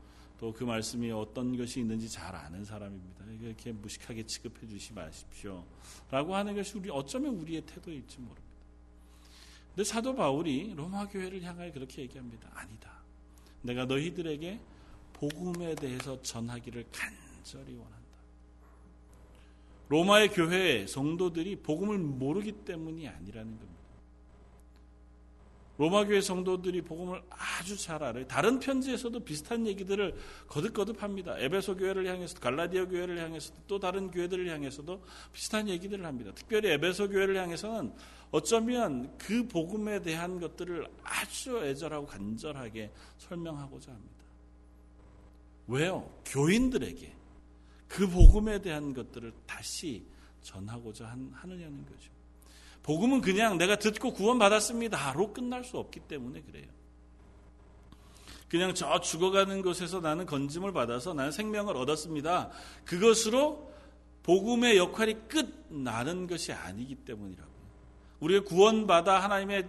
또 0.44 0.52
그 0.52 0.62
말씀이 0.62 1.10
어떤 1.10 1.56
것이 1.56 1.80
있는지 1.80 2.06
잘 2.06 2.36
아는 2.36 2.66
사람입니다. 2.66 3.24
이렇게 3.40 3.72
무식하게 3.72 4.26
취급해 4.26 4.66
주시 4.68 4.92
마십시오. 4.92 5.64
라고 6.10 6.36
하는 6.36 6.54
것이 6.54 6.76
우리 6.76 6.90
어쩌면 6.90 7.36
우리의 7.36 7.62
태도일지 7.62 8.18
모릅니다. 8.18 8.44
근데 9.68 9.84
사도 9.84 10.14
바울이 10.14 10.74
로마 10.74 11.08
교회를 11.08 11.42
향하여 11.42 11.72
그렇게 11.72 12.02
얘기합니다. 12.02 12.50
아니다. 12.52 12.92
내가 13.62 13.86
너희들에게 13.86 14.60
복음에 15.14 15.74
대해서 15.76 16.20
전하기를 16.20 16.88
간절히 16.92 17.74
원한다. 17.76 18.04
로마의 19.88 20.28
교회 20.28 20.86
성도들이 20.86 21.56
복음을 21.56 21.96
모르기 21.96 22.52
때문이 22.52 23.08
아니라는 23.08 23.58
겁니다. 23.58 23.73
로마 25.76 26.04
교회 26.04 26.20
성도들이 26.20 26.82
복음을 26.82 27.20
아주 27.30 27.76
잘 27.76 28.02
알아요. 28.02 28.26
다른 28.28 28.60
편지에서도 28.60 29.18
비슷한 29.20 29.66
얘기들을 29.66 30.14
거듭거듭 30.46 31.02
합니다. 31.02 31.34
에베소 31.38 31.76
교회를 31.76 32.06
향해서 32.06 32.38
갈라디아 32.38 32.86
교회를 32.86 33.18
향해서도 33.18 33.60
또 33.66 33.80
다른 33.80 34.10
교회들을 34.10 34.48
향해서도 34.48 35.02
비슷한 35.32 35.68
얘기들을 35.68 36.04
합니다. 36.04 36.30
특별히 36.34 36.70
에베소 36.70 37.08
교회를 37.08 37.36
향해서는 37.36 37.92
어쩌면 38.30 39.16
그 39.18 39.46
복음에 39.48 40.00
대한 40.00 40.38
것들을 40.38 40.86
아주 41.02 41.64
애절하고 41.64 42.06
간절하게 42.06 42.92
설명하고자 43.18 43.92
합니다. 43.92 44.14
왜요? 45.66 46.08
교인들에게 46.26 47.12
그 47.88 48.08
복음에 48.08 48.60
대한 48.60 48.92
것들을 48.92 49.32
다시 49.46 50.04
전하고자 50.42 51.06
하느냐는 51.06 51.84
거죠. 51.86 52.12
복음은 52.84 53.22
그냥 53.22 53.58
내가 53.58 53.76
듣고 53.76 54.12
구원받았습니다로 54.12 55.32
끝날 55.32 55.64
수 55.64 55.78
없기 55.78 56.00
때문에 56.00 56.42
그래요. 56.42 56.66
그냥 58.48 58.74
저 58.74 59.00
죽어가는 59.00 59.62
곳에서 59.62 60.00
나는 60.00 60.26
건짐을 60.26 60.72
받아서 60.72 61.14
나는 61.14 61.32
생명을 61.32 61.76
얻었습니다. 61.76 62.50
그것으로 62.84 63.72
복음의 64.22 64.76
역할이 64.76 65.16
끝나는 65.28 66.26
것이 66.26 66.52
아니기 66.52 66.94
때문이라고요. 66.94 67.54
우리가 68.20 68.44
구원받아 68.44 69.18
하나님의 69.22 69.66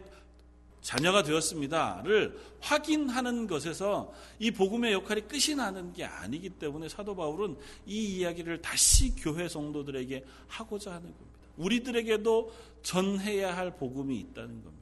자녀가 0.81 1.24
되었습니다를 1.24 2.38
확인하는 2.60 3.48
것에서 3.48 4.13
이 4.39 4.51
복음의 4.51 4.93
역할이 4.93 5.22
끝이 5.22 5.55
나는 5.55 5.93
게 5.93 6.03
아니기 6.03 6.50
때문에 6.50 6.89
사도 6.89 7.15
바울은 7.15 7.57
이 7.88 8.17
이야기를 8.17 8.62
다시 8.62 9.15
교회 9.15 9.48
성도들에게 9.48 10.24
하고자 10.48 10.91
하는 10.91 11.03
겁니다. 11.03 11.34
우리들에게도 11.57 12.53
전해야 12.83 13.55
할 13.55 13.75
복음이 13.75 14.17
있다는 14.19 14.63
겁니다. 14.63 14.75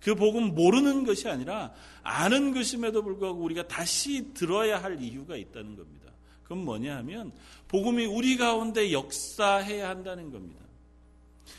그 0.00 0.14
복음 0.14 0.54
모르는 0.54 1.04
것이 1.04 1.28
아니라 1.28 1.72
아는 2.02 2.52
것임에도 2.52 3.02
불구하고 3.02 3.40
우리가 3.42 3.68
다시 3.68 4.34
들어야 4.34 4.82
할 4.82 5.00
이유가 5.00 5.36
있다는 5.36 5.76
겁니다. 5.76 6.10
그건 6.42 6.64
뭐냐 6.64 6.96
하면 6.98 7.32
복음이 7.68 8.06
우리 8.06 8.36
가운데 8.36 8.92
역사해야 8.92 9.88
한다는 9.88 10.30
겁니다. 10.30 10.60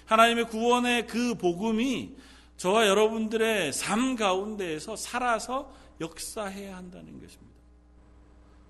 하나님의 0.06 0.48
구원의 0.50 1.08
그 1.08 1.36
복음이 1.36 2.12
저와 2.58 2.88
여러분들의 2.88 3.74
삶 3.74 4.16
가운데에서 4.16 4.96
살아서 4.96 5.74
역사해야 6.02 6.76
한다는 6.76 7.20
것입니다. 7.20 7.54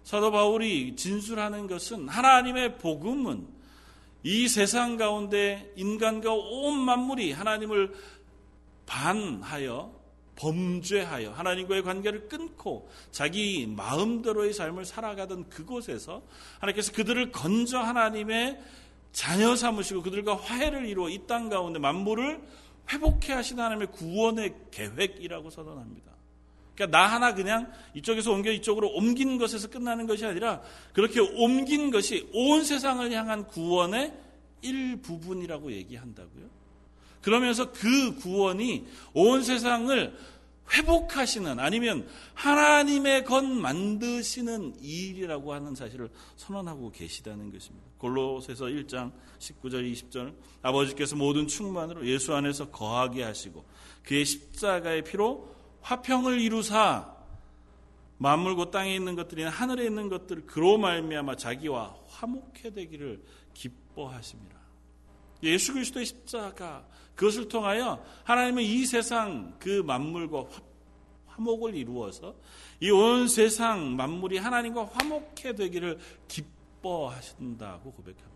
사도 0.03 0.31
바울이 0.31 0.95
진술하는 0.95 1.67
것은 1.67 2.07
하나님의 2.07 2.77
복음은 2.77 3.48
이 4.24 4.48
세상 4.48 4.98
가운데 4.98 5.72
인간과 5.75 6.34
온 6.34 6.80
만물이 6.80 7.34
하나님을 7.34 7.94
반하여 8.86 10.01
범죄하여 10.36 11.32
하나님과의 11.32 11.84
관계를 11.84 12.27
끊고 12.27 12.89
자기 13.12 13.68
마음대로의 13.68 14.53
삶을 14.53 14.86
살아가던 14.86 15.50
그곳에서 15.50 16.24
하나님께서 16.60 16.92
그들을 16.94 17.32
건져 17.32 17.80
하나님의 17.80 18.60
자녀 19.12 19.56
삼으시고 19.56 20.01
그들과 20.01 20.36
화해를 20.36 20.86
이루어 20.88 21.10
이 21.10 21.27
땅 21.27 21.50
가운데 21.50 21.77
만물을 21.80 22.42
회복해 22.92 23.34
하신 23.34 23.60
하나님의 23.60 23.92
구원의 23.92 24.56
계획이라고 24.72 25.50
선언합니다. 25.51 26.12
그러니까 26.75 26.98
나 26.98 27.08
하나 27.08 27.34
그냥 27.34 27.72
이쪽에서 27.94 28.32
옮겨 28.32 28.51
이쪽으로 28.51 28.89
옮긴 28.89 29.38
것에서 29.38 29.70
끝나는 29.70 30.08
것이 30.08 30.25
아니라 30.25 30.62
그렇게 30.94 31.20
옮긴 31.20 31.92
것이 31.92 32.30
온 32.34 32.63
세상을 32.63 33.12
향한 33.12 33.46
구원의 33.48 34.13
일부분이라고 34.62 35.72
얘기한다고요. 35.72 36.50
그러면서 37.22 37.72
그 37.72 38.15
구원이 38.15 38.86
온 39.13 39.44
세상을 39.44 40.18
회복하시는 40.72 41.60
아니면 41.60 42.08
하나님의 42.34 43.25
것 43.25 43.44
만드시는 43.44 44.75
일이라고 44.82 45.53
하는 45.53 45.75
사실을 45.75 46.10
선언하고 46.38 46.92
계시다는 46.92 47.51
것입니다. 47.51 47.86
골로새서 47.98 48.65
1장 48.65 49.12
19절 49.39 49.92
20절 49.92 50.34
아버지께서 50.62 51.15
모든 51.15 51.48
충만으로 51.48 52.08
예수 52.08 52.34
안에서 52.34 52.70
거하게 52.70 53.24
하시고 53.24 53.63
그의 54.03 54.25
십자가의 54.25 55.03
피로 55.03 55.52
화평을 55.83 56.39
이루사 56.39 57.13
만물고 58.17 58.71
땅에 58.71 58.95
있는 58.95 59.15
것들이나 59.15 59.49
하늘에 59.49 59.85
있는 59.85 60.09
것들을 60.09 60.45
그로 60.45 60.77
말미암아 60.77 61.35
자기와 61.35 61.95
화목해 62.07 62.71
되기를 62.73 63.21
기뻐하십니다. 63.53 64.57
예수 65.43 65.73
그리스도의 65.73 66.05
십자가 66.05 66.85
그것을 67.15 67.47
통하여 67.49 68.03
하나님은 68.23 68.63
이 68.63 68.85
세상 68.85 69.55
그 69.59 69.83
만물과 69.85 70.45
화목을 71.27 71.75
이루어서 71.75 72.35
이 72.79 72.89
온 72.91 73.27
세상 73.27 73.95
만물이 73.95 74.37
하나님과 74.37 74.85
화목해 74.85 75.55
되기를 75.55 75.99
기뻐하신다고 76.27 77.91
고백합니다. 77.91 78.33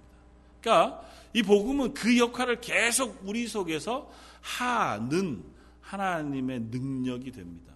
그러니까 0.62 1.02
이 1.34 1.44
복음은 1.44 1.94
그 1.94 2.18
역할을 2.18 2.60
계속 2.60 3.22
우리 3.24 3.48
속에서 3.48 4.12
하는 4.42 5.44
하나님의 5.88 6.68
능력이 6.72 7.32
됩니다. 7.32 7.74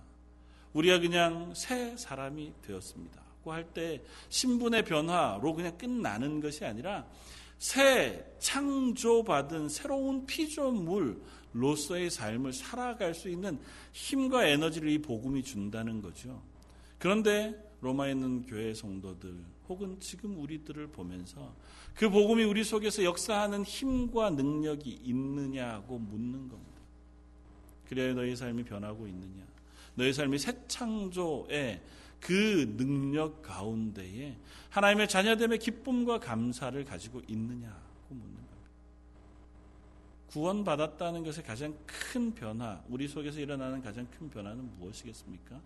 우리가 0.73 0.99
그냥 0.99 1.53
새 1.55 1.95
사람이 1.97 2.53
되었습니다. 2.61 3.21
할때 3.45 4.03
신분의 4.29 4.85
변화로 4.85 5.55
그냥 5.55 5.75
끝나는 5.77 6.41
것이 6.41 6.63
아니라 6.63 7.07
새 7.57 8.35
창조받은 8.39 9.69
새로운 9.69 10.25
피조물로서의 10.25 12.09
삶을 12.09 12.53
살아갈 12.53 13.13
수 13.13 13.29
있는 13.29 13.59
힘과 13.93 14.45
에너지를 14.45 14.89
이 14.89 15.01
복음이 15.01 15.43
준다는 15.43 16.01
거죠. 16.01 16.41
그런데 16.99 17.55
로마에 17.81 18.11
있는 18.11 18.43
교회 18.45 18.73
성도들 18.73 19.43
혹은 19.69 19.99
지금 19.99 20.39
우리들을 20.39 20.87
보면서 20.87 21.55
그 21.95 22.09
복음이 22.09 22.43
우리 22.43 22.63
속에서 22.63 23.03
역사하는 23.03 23.63
힘과 23.63 24.31
능력이 24.31 25.01
있느냐고 25.03 25.97
묻는 25.97 26.47
겁니다. 26.47 26.70
그래야 27.91 28.13
너희 28.13 28.37
삶이 28.37 28.63
변하고 28.63 29.05
있느냐? 29.05 29.43
너희 29.95 30.13
삶이 30.13 30.39
새 30.39 30.65
창조의 30.69 31.81
그 32.21 32.73
능력 32.77 33.41
가운데에 33.41 34.37
하나님의 34.69 35.09
자녀됨의 35.09 35.59
기쁨과 35.59 36.21
감사를 36.21 36.85
가지고 36.85 37.19
있느냐고 37.27 37.75
묻는 38.07 38.33
겁니다. 38.33 38.69
구원받았다는 40.27 41.25
것의 41.25 41.43
가장 41.43 41.77
큰 41.85 42.33
변화, 42.33 42.81
우리 42.87 43.09
속에서 43.09 43.41
일어나는 43.41 43.81
가장 43.81 44.07
큰 44.09 44.29
변화는 44.29 44.77
무엇이겠습니까? 44.77 45.59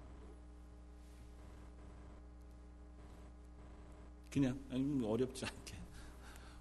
그냥 4.31 4.59
어렵지 5.03 5.45
않게 5.45 5.84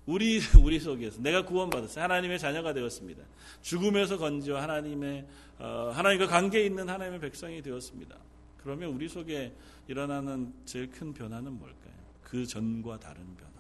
우리 0.07 0.41
우리 0.63 0.79
속에서 0.79 1.21
내가 1.21 1.45
구원받았어요. 1.45 2.05
하나님의 2.05 2.39
자녀가 2.39 2.73
되었습니다. 2.73 3.23
죽음에서 3.63 4.19
건지어 4.19 4.59
하나님의 4.61 5.27
어, 5.59 5.91
하나님과 5.95 6.27
관계 6.27 6.65
있는 6.65 6.89
하나님의 6.89 7.21
백성이 7.21 7.63
되었습니다. 7.63 8.17
그러면 8.63 8.91
우리 8.91 9.09
속에 9.09 9.53
일어나는 9.89 10.53
제일 10.65 10.91
큰 10.91 11.13
변화는 11.13 11.59
뭘까요? 11.59 11.95
그 12.23 12.47
전과 12.47 12.99
다른 12.99 13.23
변화. 13.37 13.53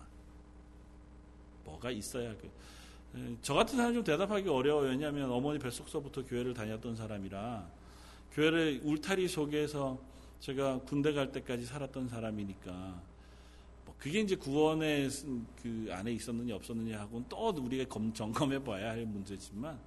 뭐가 1.64 1.90
있어야 1.90 2.34
그. 2.36 2.50
저 3.42 3.54
같은 3.54 3.76
사람 3.76 3.94
좀 3.94 4.02
대답하기 4.02 4.48
어려워요. 4.48 4.90
왜냐하면 4.90 5.30
어머니 5.30 5.58
뱃속서부터 5.58 6.24
교회를 6.24 6.52
다녔던 6.52 6.96
사람이라 6.96 7.64
교회를 8.32 8.80
울타리 8.82 9.28
속에서 9.28 10.00
제가 10.40 10.80
군대 10.80 11.12
갈 11.12 11.30
때까지 11.30 11.64
살았던 11.64 12.08
사람이니까 12.08 12.70
뭐 12.72 13.13
그게 14.04 14.20
이제 14.20 14.36
구원의 14.36 15.08
그 15.62 15.88
안에 15.90 16.12
있었느냐 16.12 16.56
없었느냐 16.56 17.00
하고는 17.00 17.24
또 17.26 17.48
우리가 17.48 17.86
점검해 18.12 18.62
봐야 18.62 18.90
할 18.90 19.06
문제지만 19.06 19.80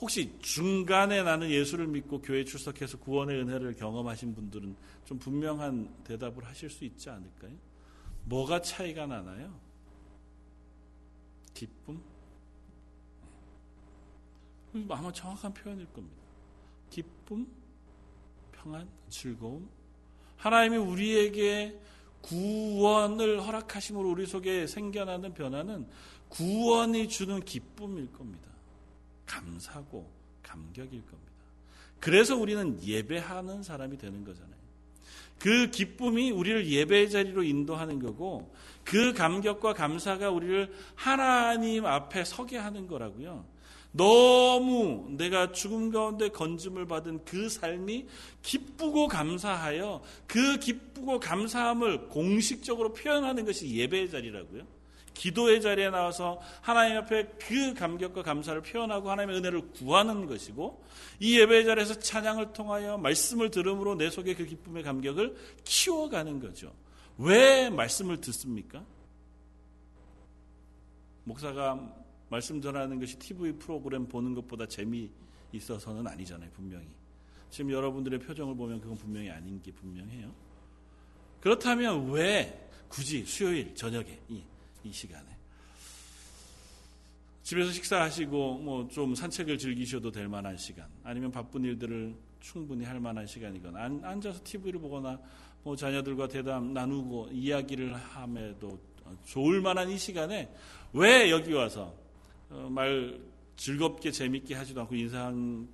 혹시 0.00 0.36
중간에 0.40 1.22
나는 1.22 1.48
예수를 1.48 1.86
믿고 1.86 2.20
교회 2.20 2.44
출석해서 2.44 2.98
구원의 2.98 3.42
은혜를 3.42 3.74
경험하신 3.74 4.34
분들은 4.34 4.74
좀 5.04 5.20
분명한 5.20 6.02
대답을 6.02 6.44
하실 6.44 6.68
수 6.68 6.84
있지 6.84 7.08
않을까요? 7.08 7.52
뭐가 8.24 8.60
차이가 8.60 9.06
나나요? 9.06 9.56
기쁨? 11.54 12.02
아마 14.88 15.12
정확한 15.12 15.54
표현일 15.54 15.86
겁니다. 15.92 16.16
기쁨, 16.90 17.46
평안, 18.50 18.88
즐거움. 19.08 19.68
하나님이 20.38 20.76
우리에게 20.76 21.80
구원을 22.24 23.46
허락하심으로 23.46 24.10
우리 24.10 24.26
속에 24.26 24.66
생겨나는 24.66 25.34
변화는 25.34 25.86
구원이 26.30 27.08
주는 27.08 27.40
기쁨일 27.44 28.10
겁니다. 28.12 28.48
감사고 29.26 30.10
감격일 30.42 30.90
겁니다. 31.02 31.32
그래서 32.00 32.36
우리는 32.36 32.82
예배하는 32.82 33.62
사람이 33.62 33.98
되는 33.98 34.24
거잖아요. 34.24 34.54
그 35.38 35.70
기쁨이 35.70 36.30
우리를 36.30 36.66
예배 36.66 37.08
자리로 37.08 37.42
인도하는 37.42 37.98
거고 37.98 38.54
그 38.84 39.12
감격과 39.12 39.74
감사가 39.74 40.30
우리를 40.30 40.72
하나님 40.94 41.84
앞에 41.84 42.24
서게 42.24 42.56
하는 42.56 42.86
거라고요. 42.86 43.44
너무 43.96 45.06
내가 45.10 45.52
죽음 45.52 45.92
가운데 45.92 46.28
건짐을 46.28 46.86
받은 46.86 47.24
그 47.24 47.48
삶이 47.48 48.06
기쁘고 48.42 49.06
감사하여 49.06 50.02
그 50.26 50.58
기쁘고 50.58 51.20
감사함을 51.20 52.08
공식적으로 52.08 52.92
표현하는 52.92 53.44
것이 53.44 53.68
예배의 53.68 54.10
자리라고요. 54.10 54.64
기도의 55.14 55.62
자리에 55.62 55.90
나와서 55.90 56.40
하나님 56.60 56.96
앞에 56.96 57.28
그 57.38 57.72
감격과 57.74 58.24
감사를 58.24 58.60
표현하고 58.62 59.12
하나님의 59.12 59.38
은혜를 59.38 59.70
구하는 59.70 60.26
것이고 60.26 60.82
이 61.20 61.38
예배의 61.38 61.64
자리에서 61.64 62.00
찬양을 62.00 62.52
통하여 62.52 62.98
말씀을 62.98 63.50
들음으로 63.50 63.94
내 63.94 64.10
속에 64.10 64.34
그 64.34 64.44
기쁨의 64.44 64.82
감격을 64.82 65.36
키워가는 65.62 66.40
거죠. 66.40 66.72
왜 67.16 67.70
말씀을 67.70 68.20
듣습니까? 68.20 68.84
목사가 71.22 72.03
말씀 72.28 72.60
전하는 72.60 72.98
것이 72.98 73.18
TV 73.18 73.52
프로그램 73.52 74.06
보는 74.06 74.34
것보다 74.34 74.66
재미 74.66 75.10
있어서는 75.52 76.06
아니잖아요, 76.06 76.50
분명히. 76.52 76.86
지금 77.50 77.70
여러분들의 77.70 78.18
표정을 78.20 78.56
보면 78.56 78.80
그건 78.80 78.96
분명히 78.96 79.30
아닌 79.30 79.62
게 79.62 79.70
분명해요. 79.72 80.34
그렇다면 81.40 82.10
왜 82.10 82.68
굳이 82.88 83.24
수요일 83.24 83.74
저녁에 83.74 84.18
이, 84.28 84.42
이 84.82 84.92
시간에 84.92 85.26
집에서 87.42 87.70
식사하시고 87.70 88.58
뭐 88.58 88.88
좀 88.88 89.14
산책을 89.14 89.58
즐기셔도 89.58 90.10
될 90.10 90.28
만한 90.28 90.56
시간 90.56 90.88
아니면 91.02 91.30
바쁜 91.30 91.62
일들을 91.64 92.14
충분히 92.40 92.84
할 92.84 92.98
만한 93.00 93.26
시간이거나 93.26 93.78
앉아서 94.02 94.40
TV를 94.42 94.80
보거나 94.80 95.20
뭐 95.62 95.76
자녀들과 95.76 96.28
대담 96.28 96.72
나누고 96.72 97.28
이야기를 97.32 97.94
함에도 97.94 98.78
좋을 99.24 99.60
만한 99.60 99.90
이 99.90 99.98
시간에 99.98 100.50
왜 100.92 101.30
여기 101.30 101.52
와서 101.52 101.82
어, 101.82 102.03
말 102.48 103.20
즐겁게 103.56 104.10
재밌게 104.10 104.54
하지도 104.54 104.80
않고 104.82 104.94
인상 104.94 105.68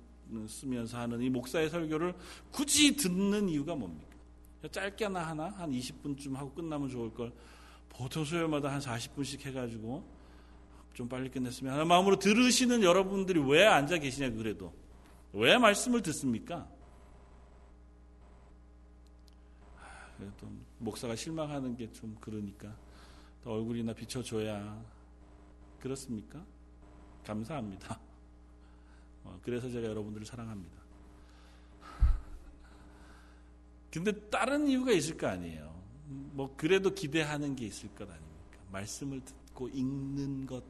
쓰면서 0.47 0.97
하는 0.99 1.21
이 1.21 1.29
목사의 1.29 1.69
설교를 1.69 2.15
굳이 2.51 2.95
듣는 2.95 3.49
이유가 3.49 3.75
뭡니까? 3.75 4.07
짧게나 4.71 5.19
하나 5.27 5.49
한 5.49 5.71
20분쯤 5.71 6.35
하고 6.35 6.51
끝나면 6.53 6.89
좋을 6.89 7.13
걸 7.13 7.33
보통 7.89 8.23
수요일마다 8.23 8.71
한 8.71 8.79
40분씩 8.79 9.41
해가지고 9.41 10.03
좀 10.93 11.09
빨리 11.09 11.29
끝냈으면 11.29 11.73
하는 11.73 11.87
마음으로 11.87 12.17
들으시는 12.19 12.83
여러분들이 12.83 13.39
왜 13.39 13.65
앉아 13.65 13.97
계시냐 13.97 14.31
그래도 14.31 14.73
왜 15.33 15.57
말씀을 15.57 16.01
듣습니까? 16.01 16.69
또 20.39 20.47
목사가 20.77 21.15
실망하는 21.15 21.75
게 21.75 21.87
좀 21.91 22.15
그러니까 22.21 22.75
얼굴이나 23.43 23.93
비춰줘야 23.93 24.79
그렇습니까? 25.79 26.45
감사합니다. 27.25 27.99
어, 29.23 29.39
그래서 29.43 29.69
제가 29.69 29.87
여러분들을 29.87 30.25
사랑합니다. 30.25 30.81
근데 33.91 34.11
다른 34.29 34.67
이유가 34.67 34.91
있을 34.91 35.17
거 35.17 35.27
아니에요. 35.27 35.81
뭐 36.07 36.53
그래도 36.55 36.93
기대하는 36.93 37.55
게 37.55 37.65
있을 37.65 37.89
것 37.93 38.09
아닙니까? 38.09 38.57
말씀을 38.71 39.23
듣고 39.23 39.67
읽는 39.69 40.45
것 40.45 40.63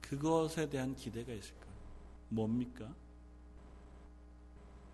그것에 0.00 0.68
대한 0.68 0.94
기대가 0.94 1.32
있을 1.32 1.54
거예요. 1.54 1.76
뭡니까? 2.30 2.94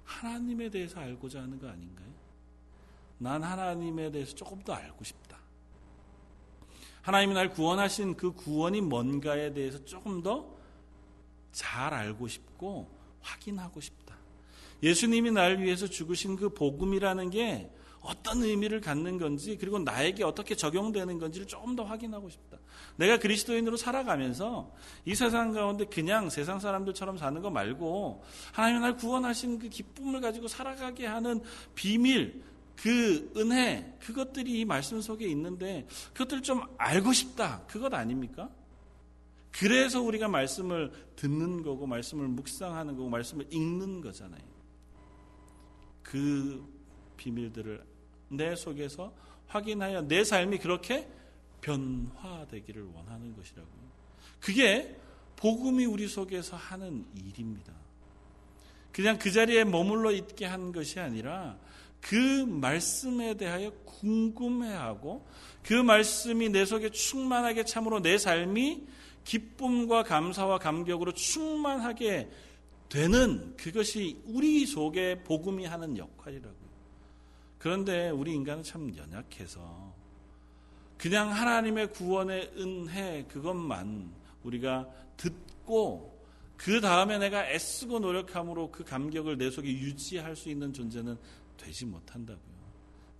하나님에 0.05 0.69
대해서 0.71 1.01
알고자 1.01 1.43
하는 1.43 1.59
거 1.59 1.69
아닌가요? 1.69 2.13
난 3.19 3.43
하나님에 3.43 4.11
대해서 4.11 4.35
조금 4.35 4.61
더 4.63 4.73
알고 4.73 5.05
싶다. 5.05 5.39
하나님이 7.03 7.35
날 7.35 7.51
구원하신 7.51 8.17
그 8.17 8.33
구원이 8.33 8.81
뭔가에 8.81 9.53
대해서 9.53 9.85
조금 9.85 10.23
더 10.23 10.62
잘 11.53 11.95
알고 11.95 12.29
싶고 12.29 12.89
확인하고 13.21 13.81
싶다. 13.81 14.17
예수님이 14.83 15.31
날 15.31 15.61
위해서 15.61 15.87
죽으신 15.87 16.37
그 16.37 16.49
복음이라는 16.49 17.31
게 17.31 17.71
어떤 18.01 18.43
의미를 18.43 18.81
갖는 18.81 19.19
건지 19.19 19.57
그리고 19.61 19.79
나에게 19.79 20.25
어떻게 20.25 20.57
적용되는 20.57 21.19
건지를 21.19 21.47
조금 21.47 21.77
더 21.77 21.85
확인하고 21.85 22.29
싶다. 22.29 22.59
내가 22.97 23.19
그리스도인으로 23.19 23.77
살아가면서 23.77 24.73
이 25.05 25.15
세상 25.15 25.53
가운데 25.53 25.85
그냥 25.85 26.29
세상 26.29 26.59
사람들처럼 26.59 27.17
사는 27.17 27.41
거 27.41 27.51
말고 27.51 28.25
하나님 28.53 28.81
날 28.81 28.97
구원하신 28.97 29.61
그 29.61 29.69
기쁨을 29.69 30.21
가지고 30.21 30.49
살아가게 30.49 31.07
하는 31.07 31.41
비밀, 31.77 32.43
그 32.75 33.33
은혜, 33.37 33.97
그것들이 34.01 34.61
이 34.61 34.65
말씀 34.65 35.01
속에 35.01 35.27
있는데 35.29 35.87
그것들 36.13 36.43
좀 36.43 36.63
알고 36.79 37.13
싶다. 37.13 37.63
그것 37.69 37.95
아닙니까? 37.95 38.51
그래서 39.53 40.01
우리가 40.01 40.29
말씀을 40.29 40.91
듣는 41.17 41.63
거고 41.63 41.87
말씀을 41.87 42.27
묵상하는 42.29 42.97
거고 42.97 43.09
말씀을 43.09 43.47
읽는 43.53 44.01
거잖아요. 44.01 44.43
그 46.03 46.67
비밀들을 47.17 47.85
내 48.29 48.57
속에서 48.57 49.15
확인하여 49.47 50.03
내 50.03 50.25
삶이 50.25 50.59
그렇게 50.59 51.09
변화되기를 51.61 52.83
원하는 52.95 53.37
것이라고요. 53.37 53.93
그게 54.41 54.97
복음이 55.37 55.85
우리 55.85 56.09
속에서 56.09 56.57
하는 56.57 57.05
일입니다. 57.15 57.73
그냥 58.91 59.19
그 59.19 59.31
자리에 59.31 59.65
머물러 59.65 60.13
있게 60.13 60.45
한 60.47 60.73
것이 60.73 61.01
아니라 61.01 61.59
그 62.01 62.17
말씀에 62.47 63.35
대하여 63.35 63.71
궁금해하고 63.85 65.27
그 65.63 65.75
말씀이 65.75 66.49
내 66.49 66.65
속에 66.65 66.91
충만하게 66.91 67.65
참으로 67.65 68.01
내 68.01 68.19
삶이 68.19 68.87
기쁨과 69.25 70.03
감사와 70.03 70.59
감격으로 70.59 71.13
충만하게 71.13 72.31
되는 72.89 73.57
그것이 73.57 74.21
우리 74.27 74.67
속에 74.67 75.23
복음이 75.23 75.65
하는 75.65 75.97
역할이라고요. 75.97 76.73
그런데 77.59 78.11
우리 78.11 78.35
인간은 78.35 78.63
참 78.63 78.95
연약해서 78.97 79.95
그냥 80.99 81.33
하나님의 81.33 81.93
구원의 81.93 82.53
은혜 82.57 83.25
그것만 83.29 84.13
우리가 84.45 84.89
듣고 85.17 86.13
그 86.57 86.81
다음에 86.81 87.19
내가 87.19 87.49
애쓰고 87.51 87.99
노력함으로 87.99 88.71
그 88.71 88.85
감격을 88.85 89.39
내 89.39 89.51
속에 89.51 89.69
유지할 89.69 90.37
수 90.37 90.49
있는 90.49 90.73
존재는 90.73 91.17
되지 91.57 91.87
못한다고요. 91.87 92.53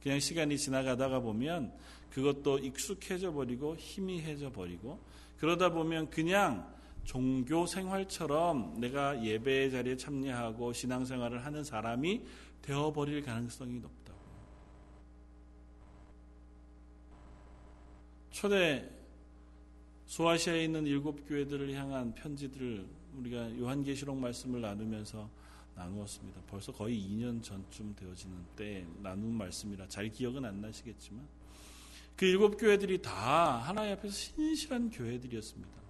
그냥 0.03 0.21
시간이 0.21 0.59
지나가다가 0.59 1.21
보면 1.21 1.73
그것도 2.11 2.59
익숙해져 2.59 3.33
버리고 3.33 3.75
희미해져 3.77 4.53
버리고 4.53 5.01
그러다 5.43 5.71
보면 5.71 6.09
그냥 6.09 6.73
종교 7.03 7.67
생활처럼 7.67 8.79
내가 8.79 9.21
예배 9.25 9.71
자리에 9.71 9.97
참여하고 9.97 10.73
신앙생활을 10.73 11.45
하는 11.45 11.65
사람이 11.65 12.25
되어버릴 12.63 13.23
가능성이 13.23 13.81
높다. 13.81 14.13
초대 18.31 18.89
소아시아에 20.07 20.63
있는 20.63 20.87
일곱 20.87 21.27
교회들을 21.27 21.75
향한 21.75 22.15
편지들을 22.15 22.87
우리가 23.17 23.59
요한계시록 23.59 24.17
말씀을 24.17 24.61
나누면서 24.61 25.29
나누었습니다. 25.75 26.41
벌써 26.47 26.71
거의 26.71 26.97
2년 27.01 27.43
전쯤 27.43 27.97
되어지는 27.97 28.37
때에 28.55 28.87
나눈 29.03 29.35
말씀이라 29.35 29.89
잘 29.89 30.09
기억은 30.09 30.45
안 30.45 30.61
나시겠지만 30.61 31.27
그 32.17 32.27
일곱 32.27 32.57
교회들이 32.57 33.03
다 33.03 33.59
하나님 33.59 33.93
앞에서 33.95 34.15
신실한 34.15 34.91
교회들이었습니다. 34.91 35.83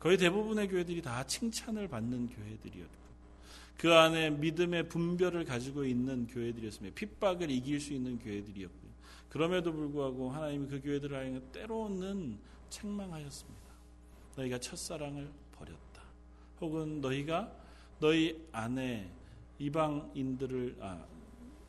거의 0.00 0.18
대부분의 0.18 0.68
교회들이 0.68 1.00
다 1.00 1.24
칭찬을 1.26 1.88
받는 1.88 2.28
교회들이었고 2.28 3.04
그 3.78 3.92
안에 3.92 4.30
믿음의 4.30 4.88
분별을 4.88 5.44
가지고 5.44 5.84
있는 5.84 6.26
교회들이었습니다. 6.26 6.94
핍박을 6.94 7.50
이길 7.50 7.80
수 7.80 7.92
있는 7.92 8.18
교회들이었고 8.18 8.84
그럼에도 9.28 9.72
불구하고 9.72 10.30
하나님이 10.30 10.68
그 10.68 10.80
교회들을 10.80 11.16
향해 11.18 11.40
때로는 11.52 12.38
책망하셨습니다. 12.70 13.60
너희가 14.36 14.58
첫사랑을 14.58 15.30
버렸다. 15.52 16.02
혹은 16.60 17.00
너희가 17.00 17.52
너희 18.00 18.46
안에 18.52 19.10
이방인들을 19.58 20.76
아, 20.80 21.04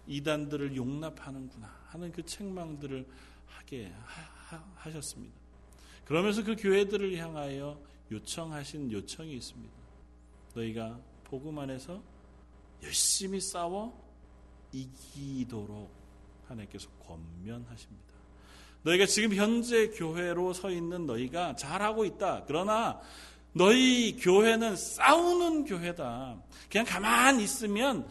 이단들을 0.08 0.76
용납하는구나 0.76 1.68
하는 1.88 2.12
그 2.12 2.24
책망들을 2.24 3.06
하게 3.46 3.92
하, 4.04 4.64
하셨습니다. 4.76 5.36
그러면서 6.06 6.44
그 6.44 6.56
교회들을 6.56 7.18
향하여 7.18 7.80
요청하신 8.12 8.92
요청이 8.92 9.34
있습니다. 9.34 9.74
너희가 10.54 11.00
복음 11.24 11.58
안에서 11.60 12.02
열심히 12.84 13.40
싸워 13.40 14.06
이기도록 14.72 15.92
하나님께서 16.48 16.90
권면하십니다. 17.00 18.06
너희가 18.84 19.08
지금 19.08 19.34
현재 19.34 19.90
교회로 19.90 20.54
서 20.54 20.70
있는 20.70 21.08
너희가 21.08 21.56
잘하고 21.56 22.06
있다. 22.06 22.44
그러나 22.46 23.02
너희 23.54 24.16
교회는 24.18 24.76
싸우는 24.76 25.66
교회다. 25.66 26.38
그냥 26.70 26.86
가만히 26.86 27.44
있으면 27.44 28.08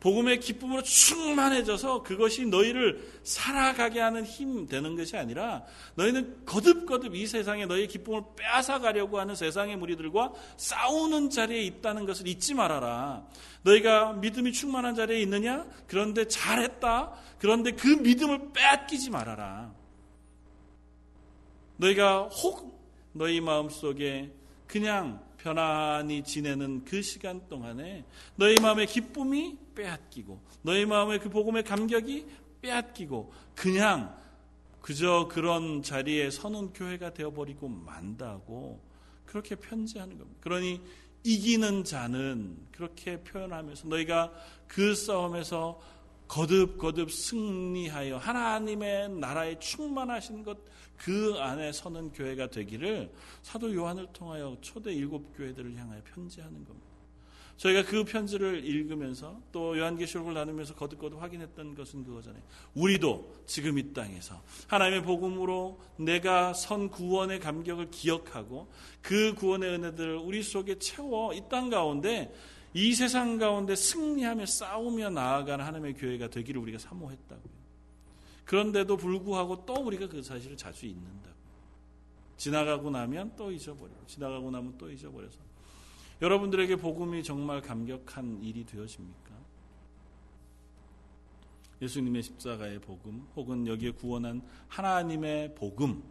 복음의 0.00 0.40
기쁨으로 0.40 0.82
충만해져서 0.82 2.02
그것이 2.02 2.46
너희를 2.46 3.20
살아가게 3.22 4.00
하는 4.00 4.24
힘 4.24 4.66
되는 4.66 4.94
것이 4.94 5.16
아니라 5.16 5.64
너희는 5.94 6.44
거듭거듭 6.44 7.14
이 7.14 7.26
세상에 7.26 7.66
너희의 7.66 7.88
기쁨을 7.88 8.22
빼앗아 8.36 8.80
가려고 8.80 9.18
하는 9.18 9.34
세상의 9.34 9.76
무리들과 9.76 10.32
싸우는 10.56 11.30
자리에 11.30 11.62
있다는 11.62 12.04
것을 12.04 12.28
잊지 12.28 12.54
말아라. 12.54 13.26
너희가 13.62 14.12
믿음이 14.14 14.52
충만한 14.52 14.94
자리에 14.94 15.20
있느냐? 15.22 15.66
그런데 15.86 16.28
잘했다. 16.28 17.12
그런데 17.38 17.72
그 17.72 17.88
믿음을 17.88 18.52
빼앗기지 18.52 19.10
말아라. 19.10 19.72
너희가 21.78 22.24
혹 22.28 22.76
너희 23.12 23.40
마음속에 23.40 24.30
그냥 24.66 25.24
편안히 25.38 26.22
지내는 26.22 26.84
그 26.84 27.02
시간 27.02 27.48
동안에 27.48 28.04
너희 28.36 28.56
마음의 28.60 28.86
기쁨이 28.86 29.56
빼앗기고 29.76 30.40
너희 30.62 30.84
마음의 30.84 31.20
그 31.20 31.30
복음의 31.30 31.62
감격이 31.62 32.26
빼앗기고 32.60 33.32
그냥 33.54 34.18
그저 34.80 35.28
그런 35.30 35.82
자리에 35.82 36.30
서는 36.30 36.72
교회가 36.72 37.14
되어버리고 37.14 37.68
만다고 37.68 38.80
그렇게 39.24 39.54
편지하는 39.54 40.18
겁니다. 40.18 40.40
그러니 40.40 40.80
이기는 41.22 41.84
자는 41.84 42.56
그렇게 42.72 43.22
표현하면서 43.22 43.86
너희가 43.86 44.32
그 44.66 44.94
싸움에서 44.94 45.80
거듭거듭 46.26 47.12
승리하여 47.12 48.16
하나님의 48.16 49.10
나라에 49.10 49.60
충만하신 49.60 50.42
것 50.42 50.76
그 50.96 51.34
안에 51.38 51.72
서는 51.72 52.12
교회가 52.12 52.48
되기를 52.48 53.12
사도 53.42 53.74
요한을 53.74 54.08
통하여 54.12 54.56
초대 54.60 54.92
일곱 54.92 55.36
교회들을 55.36 55.76
향하여 55.76 56.02
편지하는 56.04 56.64
겁니다. 56.64 56.85
저희가 57.56 57.84
그 57.84 58.04
편지를 58.04 58.64
읽으면서 58.64 59.40
또 59.50 59.78
요한계시록을 59.78 60.34
나누면서 60.34 60.74
거듭거듭 60.74 61.22
확인했던 61.22 61.74
것은 61.74 62.04
그거잖아요. 62.04 62.42
우리도 62.74 63.34
지금 63.46 63.78
이 63.78 63.92
땅에서 63.94 64.42
하나님의 64.68 65.02
복음으로 65.02 65.80
내가 65.96 66.52
선 66.52 66.90
구원의 66.90 67.40
감격을 67.40 67.90
기억하고 67.90 68.68
그 69.00 69.34
구원의 69.34 69.70
은혜들을 69.70 70.16
우리 70.16 70.42
속에 70.42 70.78
채워 70.78 71.32
이 71.32 71.48
땅 71.48 71.70
가운데 71.70 72.34
이 72.74 72.92
세상 72.94 73.38
가운데 73.38 73.74
승리하며 73.74 74.44
싸우며 74.44 75.08
나아가는 75.10 75.64
하나님의 75.64 75.94
교회가 75.94 76.28
되기를 76.28 76.60
우리가 76.60 76.78
사모했다고요. 76.78 77.56
그런데도 78.44 78.98
불구하고 78.98 79.64
또 79.64 79.74
우리가 79.74 80.08
그 80.08 80.22
사실을 80.22 80.58
자주 80.58 80.84
잊는다고. 80.84 81.34
지나가고 82.36 82.90
나면 82.90 83.32
또 83.34 83.50
잊어버리고, 83.50 84.06
지나가고 84.06 84.50
나면 84.50 84.76
또 84.76 84.90
잊어버려서. 84.90 85.45
여러분들에게 86.20 86.76
복음이 86.76 87.22
정말 87.22 87.60
감격한 87.60 88.42
일이 88.42 88.64
되어집니까? 88.64 89.26
예수님의 91.82 92.22
십자가의 92.22 92.80
복음, 92.80 93.26
혹은 93.36 93.66
여기에 93.66 93.92
구원한 93.92 94.42
하나님의 94.68 95.54
복음, 95.54 96.02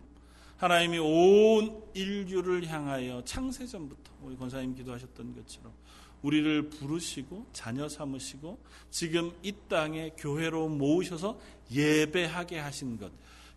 하나님이 0.58 1.00
온 1.00 1.84
인류를 1.94 2.68
향하여 2.68 3.24
창세전부터 3.24 4.14
우리 4.22 4.36
권사님 4.38 4.76
기도하셨던 4.76 5.36
것처럼 5.36 5.74
우리를 6.22 6.70
부르시고 6.70 7.48
자녀 7.52 7.90
삼으시고 7.90 8.60
지금 8.90 9.32
이 9.44 9.54
땅에 9.68 10.12
교회로 10.18 10.70
모으셔서 10.70 11.40
예배하게 11.72 12.60
하신 12.60 12.98
것 12.98 13.12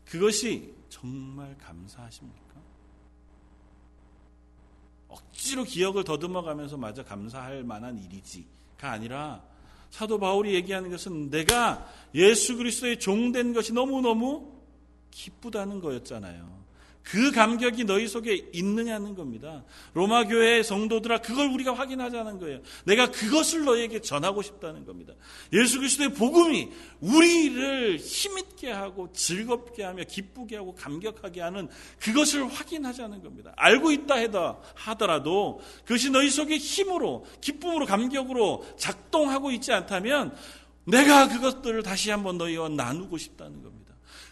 그것이 0.05 0.75
정말 0.89 1.57
감사하십니까? 1.59 2.48
억지로 5.09 5.65
기억을 5.65 6.05
더듬어 6.05 6.43
가면서 6.43 6.77
마저 6.77 7.05
감사할 7.05 7.65
만한 7.65 7.99
일이지가 7.99 8.91
아니라 8.91 9.43
사도 9.91 10.19
바울이 10.19 10.55
얘기하는 10.55 10.91
것은 10.91 11.31
내가 11.31 11.89
예수 12.15 12.57
그리스도의 12.57 12.99
종된 12.99 13.55
것이 13.55 13.73
너무너무 13.73 14.53
기쁘다는 15.11 15.81
거였잖아요. 15.81 16.58
그 17.09 17.33
감격이 17.33 17.85
너희 17.85 18.07
속에 18.07 18.51
있느냐는 18.53 19.15
겁니다. 19.15 19.65
로마 19.95 20.25
교회의 20.25 20.63
성도들아 20.63 21.19
그걸 21.23 21.49
우리가 21.49 21.73
확인하자는 21.75 22.39
거예요. 22.39 22.61
내가 22.85 23.11
그것을 23.11 23.65
너에게 23.65 24.01
전하고 24.03 24.43
싶다는 24.43 24.85
겁니다. 24.85 25.15
예수 25.55 25.79
그리스도의 25.79 26.13
복음이 26.13 26.69
우리를 27.01 27.97
힘있게 27.97 28.71
하고 28.73 29.11
즐겁게 29.15 29.85
하며 29.85 30.05
기쁘게 30.05 30.57
하고 30.57 30.75
감격하게 30.75 31.41
하는 31.41 31.69
그것을 31.99 32.47
확인하자는 32.47 33.23
겁니다. 33.23 33.55
알고 33.57 33.91
있다 33.91 34.17
해다 34.17 34.59
하더라도 34.75 35.63
그것이 35.85 36.11
너희 36.11 36.29
속에 36.29 36.59
힘으로 36.59 37.25
기쁨으로 37.41 37.87
감격으로 37.87 38.67
작동하고 38.77 39.51
있지 39.53 39.73
않다면 39.73 40.37
내가 40.85 41.29
그것들을 41.29 41.83
다시 41.83 42.11
한번 42.11 42.37
너희와 42.37 42.69
나누고 42.69 43.17
싶다는 43.17 43.63
겁니다. 43.63 43.78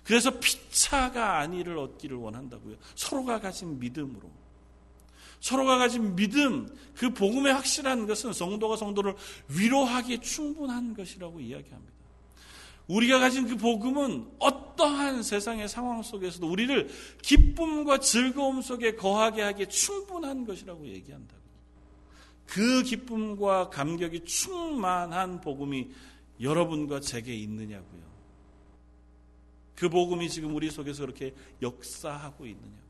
그래서 0.06 0.38
피차가 0.38 1.38
아니를 1.38 1.76
얻기를 1.78 2.16
원한다고요. 2.16 2.76
서로가 2.94 3.40
가진 3.40 3.80
믿음으로. 3.80 4.30
서로가 5.40 5.78
가진 5.78 6.14
믿음, 6.14 6.68
그 6.94 7.12
복음의 7.12 7.52
확실한 7.52 8.06
것은 8.06 8.32
성도가 8.32 8.76
성도를 8.76 9.16
위로하기에 9.48 10.20
충분한 10.20 10.94
것이라고 10.94 11.40
이야기합니다. 11.40 11.92
우리가 12.86 13.18
가진 13.18 13.48
그 13.48 13.56
복음은 13.56 14.28
어떠한 14.38 15.24
세상의 15.24 15.68
상황 15.68 16.04
속에서도 16.04 16.48
우리를 16.48 16.88
기쁨과 17.22 17.98
즐거움 17.98 18.62
속에 18.62 18.94
거하게 18.94 19.42
하기에 19.42 19.66
충분한 19.66 20.46
것이라고 20.46 20.86
얘기한다고. 20.86 21.40
그 22.46 22.84
기쁨과 22.84 23.70
감격이 23.70 24.24
충만한 24.24 25.40
복음이 25.40 25.90
여러분과 26.40 27.00
제게 27.00 27.34
있느냐고요. 27.34 28.15
그 29.76 29.88
복음이 29.88 30.28
지금 30.28 30.54
우리 30.56 30.70
속에서 30.70 31.02
그렇게 31.02 31.34
역사하고 31.62 32.46
있느냐. 32.46 32.86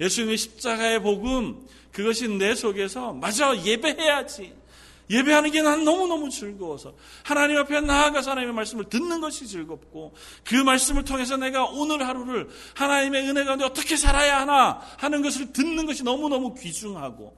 예수님의 0.00 0.36
십자가의 0.36 1.02
복음, 1.02 1.66
그것이 1.92 2.28
내 2.28 2.54
속에서, 2.54 3.14
맞아, 3.14 3.56
예배해야지. 3.64 4.54
예배하는 5.08 5.52
게 5.52 5.62
난 5.62 5.84
너무너무 5.84 6.28
즐거워서 6.30 6.94
하나님 7.22 7.56
앞에 7.58 7.80
나아가서 7.80 8.32
하나님의 8.32 8.54
말씀을 8.54 8.86
듣는 8.86 9.20
것이 9.20 9.46
즐겁고 9.46 10.14
그 10.44 10.56
말씀을 10.56 11.04
통해서 11.04 11.36
내가 11.36 11.64
오늘 11.64 12.06
하루를 12.06 12.48
하나님의 12.74 13.28
은혜 13.28 13.44
가운데 13.44 13.64
어떻게 13.64 13.96
살아야 13.96 14.40
하나 14.40 14.80
하는 14.98 15.22
것을 15.22 15.52
듣는 15.52 15.86
것이 15.86 16.02
너무너무 16.02 16.54
귀중하고 16.54 17.36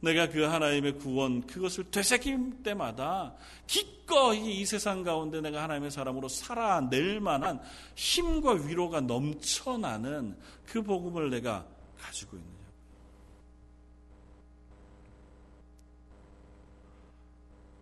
내가 0.00 0.28
그 0.28 0.42
하나님의 0.42 0.98
구원 0.98 1.46
그것을 1.46 1.90
되새길 1.90 2.62
때마다 2.62 3.34
기꺼이 3.66 4.60
이 4.60 4.66
세상 4.66 5.02
가운데 5.02 5.40
내가 5.40 5.62
하나님의 5.62 5.90
사람으로 5.90 6.28
살아낼 6.28 7.20
만한 7.20 7.60
힘과 7.94 8.52
위로가 8.52 9.00
넘쳐나는 9.00 10.36
그 10.66 10.82
복음을 10.82 11.30
내가 11.30 11.66
가지고 11.98 12.36
있느냐. 12.36 12.54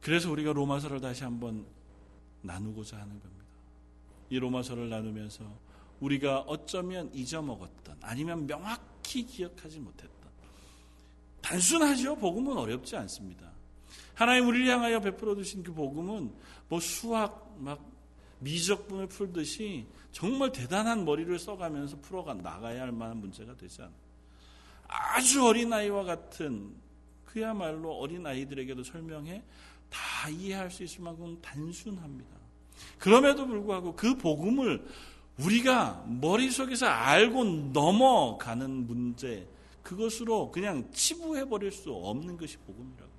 그래서 0.01 0.31
우리가 0.31 0.53
로마서를 0.53 1.01
다시 1.01 1.25
한번 1.25 1.65
나누고자 2.43 2.97
하는 2.97 3.21
겁니다. 3.21 3.45
이 4.31 4.39
로마서를 4.39 4.89
나누면서 4.89 5.45
우리가 6.01 6.41
어쩌면 6.41 7.11
잊어먹었던 7.15 7.99
아니면 8.01 8.47
명확히 8.47 9.25
기억하지 9.25 9.79
못했던 9.79 10.12
단순하죠. 11.53 12.17
복음은 12.17 12.57
어렵지 12.57 12.97
않습니다. 12.97 13.51
하나님 14.15 14.49
우리를 14.49 14.67
향하여 14.69 15.01
베풀어 15.01 15.35
주신 15.35 15.63
그 15.63 15.73
복음은 15.73 16.33
뭐 16.69 16.81
수학 16.81 17.55
막 17.59 17.79
미적분을 18.39 19.07
풀듯이 19.09 19.87
정말 20.13 20.51
대단한 20.51 21.05
머리를 21.05 21.39
써가면서 21.39 21.99
풀어가 22.01 22.33
나가야 22.33 22.81
할 22.81 22.93
만한 22.93 23.19
문제가 23.19 23.55
되지 23.55 23.83
않아요. 23.83 23.95
아주 24.89 25.47
어린아이와 25.47 26.05
같은 26.05 26.75
그야말로 27.27 27.99
어린아이들에게도 27.99 28.83
설명해 28.85 29.43
다 29.91 30.31
이해할 30.31 30.71
수 30.71 30.83
있을 30.83 31.03
만큼 31.03 31.39
단순합니다. 31.43 32.35
그럼에도 32.99 33.47
불구하고 33.47 33.95
그 33.95 34.17
복음을 34.17 34.87
우리가 35.39 36.05
머릿속에서 36.07 36.87
알고 36.87 37.45
넘어가는 37.45 38.87
문제, 38.87 39.47
그것으로 39.83 40.51
그냥 40.51 40.91
치부해 40.93 41.49
버릴 41.49 41.73
수 41.73 41.93
없는 41.93 42.37
것이 42.37 42.57
복음이라고. 42.59 43.11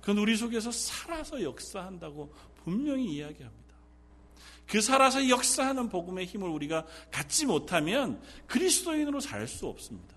그건 0.00 0.18
우리 0.18 0.36
속에서 0.36 0.70
살아서 0.70 1.42
역사한다고 1.42 2.32
분명히 2.62 3.16
이야기합니다. 3.16 3.64
그 4.66 4.80
살아서 4.80 5.28
역사하는 5.28 5.88
복음의 5.88 6.26
힘을 6.26 6.48
우리가 6.48 6.86
갖지 7.10 7.46
못하면 7.46 8.20
그리스도인으로 8.46 9.20
살 9.20 9.46
수 9.46 9.66
없습니다. 9.66 10.14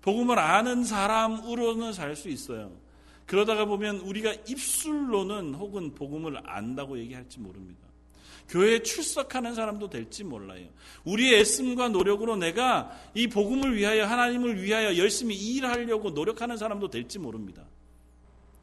복음을 0.00 0.38
아는 0.38 0.84
사람으로는 0.84 1.92
살 1.92 2.16
수 2.16 2.28
있어요. 2.28 2.72
그러다가 3.26 3.66
보면 3.66 3.98
우리가 3.98 4.32
입술로는 4.32 5.54
혹은 5.54 5.94
복음을 5.94 6.40
안다고 6.48 6.98
얘기할지 6.98 7.40
모릅니다. 7.40 7.87
교회에 8.48 8.82
출석하는 8.82 9.54
사람도 9.54 9.90
될지 9.90 10.24
몰라요. 10.24 10.66
우리의 11.04 11.40
애씀과 11.40 11.88
노력으로 11.90 12.36
내가 12.36 12.90
이 13.14 13.26
복음을 13.26 13.76
위하여 13.76 14.06
하나님을 14.06 14.62
위하여 14.62 14.96
열심히 14.96 15.36
일하려고 15.36 16.10
노력하는 16.10 16.56
사람도 16.56 16.88
될지 16.88 17.18
모릅니다. 17.18 17.64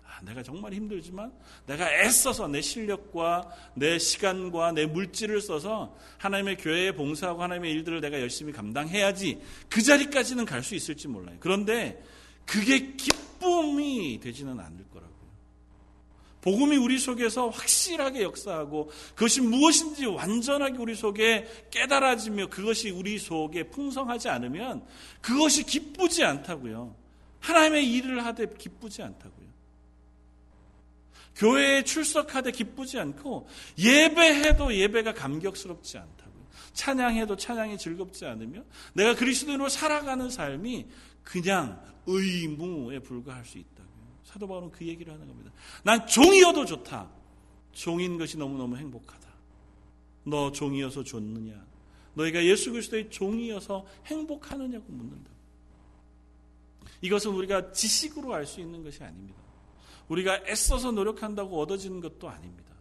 아, 0.03 0.21
내가 0.21 0.41
정말 0.41 0.73
힘들지만 0.73 1.31
내가 1.67 1.91
애써서 2.01 2.47
내 2.47 2.61
실력과 2.61 3.49
내 3.75 3.99
시간과 3.99 4.71
내 4.71 4.85
물질을 4.85 5.41
써서 5.41 5.95
하나님의 6.17 6.57
교회에 6.57 6.91
봉사하고 6.93 7.43
하나님의 7.43 7.71
일들을 7.73 8.01
내가 8.01 8.19
열심히 8.21 8.53
감당해야지 8.53 9.39
그 9.69 9.81
자리까지는 9.81 10.45
갈 10.45 10.63
수 10.63 10.73
있을지 10.73 11.07
몰라요. 11.07 11.37
그런데 11.39 12.01
그게 12.45 12.93
기쁨이 12.95 14.19
되지는 14.21 14.59
않을 14.59 14.85
거라고. 14.93 15.14
복음이 16.45 16.77
우리 16.77 16.99
속에서 16.99 17.49
확실하게 17.49 18.21
역사하고 18.21 18.91
그것이 19.15 19.41
무엇인지 19.41 20.05
완전하게 20.05 20.77
우리 20.77 20.93
속에 20.93 21.47
깨달아지며 21.71 22.49
그것이 22.49 22.91
우리 22.91 23.17
속에 23.17 23.63
풍성하지 23.63 24.29
않으면 24.29 24.85
그것이 25.21 25.63
기쁘지 25.63 26.23
않다고요. 26.23 26.95
하나님의 27.39 27.91
일을 27.91 28.23
하되 28.23 28.45
기쁘지 28.59 29.01
않다고요. 29.01 29.47
교회에 31.35 31.83
출석하되 31.83 32.51
기쁘지 32.51 32.99
않고 32.99 33.47
예배해도 33.79 34.75
예배가 34.75 35.15
감격스럽지 35.15 35.97
않다고요. 35.97 36.45
찬양해도 36.73 37.37
찬양이 37.37 37.79
즐겁지 37.79 38.27
않으며 38.27 38.61
내가 38.93 39.15
그리스도인으로 39.15 39.67
살아가는 39.67 40.29
삶이 40.29 40.85
그냥 41.23 41.83
의무에 42.05 42.99
불과할 42.99 43.45
수 43.45 43.57
있다. 43.57 43.74
사도 44.35 44.47
바울은 44.47 44.69
그 44.69 44.85
얘기를 44.85 45.13
하는 45.13 45.25
겁니다. 45.27 45.49
난 45.81 46.05
종이어도 46.05 46.65
좋다. 46.65 47.09
종인 47.71 48.17
것이 48.17 48.37
너무너무 48.37 48.75
행복하다. 48.75 49.29
너 50.25 50.51
종이어서 50.51 51.05
좋느냐? 51.05 51.65
너희가 52.15 52.43
예수 52.43 52.71
그리스도의 52.71 53.09
종이어서 53.09 53.85
행복하느냐고 54.07 54.91
묻는다. 54.91 55.31
이것은 57.01 57.31
우리가 57.31 57.71
지식으로 57.71 58.33
알 58.33 58.45
수 58.45 58.59
있는 58.59 58.83
것이 58.83 59.01
아닙니다. 59.03 59.39
우리가 60.09 60.43
애써서 60.47 60.91
노력한다고 60.91 61.57
얻어지는 61.61 62.01
것도 62.01 62.27
아닙니다. 62.27 62.73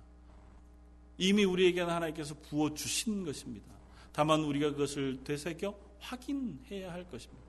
이미 1.19 1.45
우리에게는 1.45 1.89
하나님께서 1.93 2.35
부어 2.35 2.75
주신 2.75 3.25
것입니다. 3.25 3.67
다만 4.13 4.41
우리가 4.41 4.73
그것을 4.73 5.23
되새겨 5.23 5.73
확인해야 6.01 6.93
할 6.93 7.09
것입니다. 7.09 7.44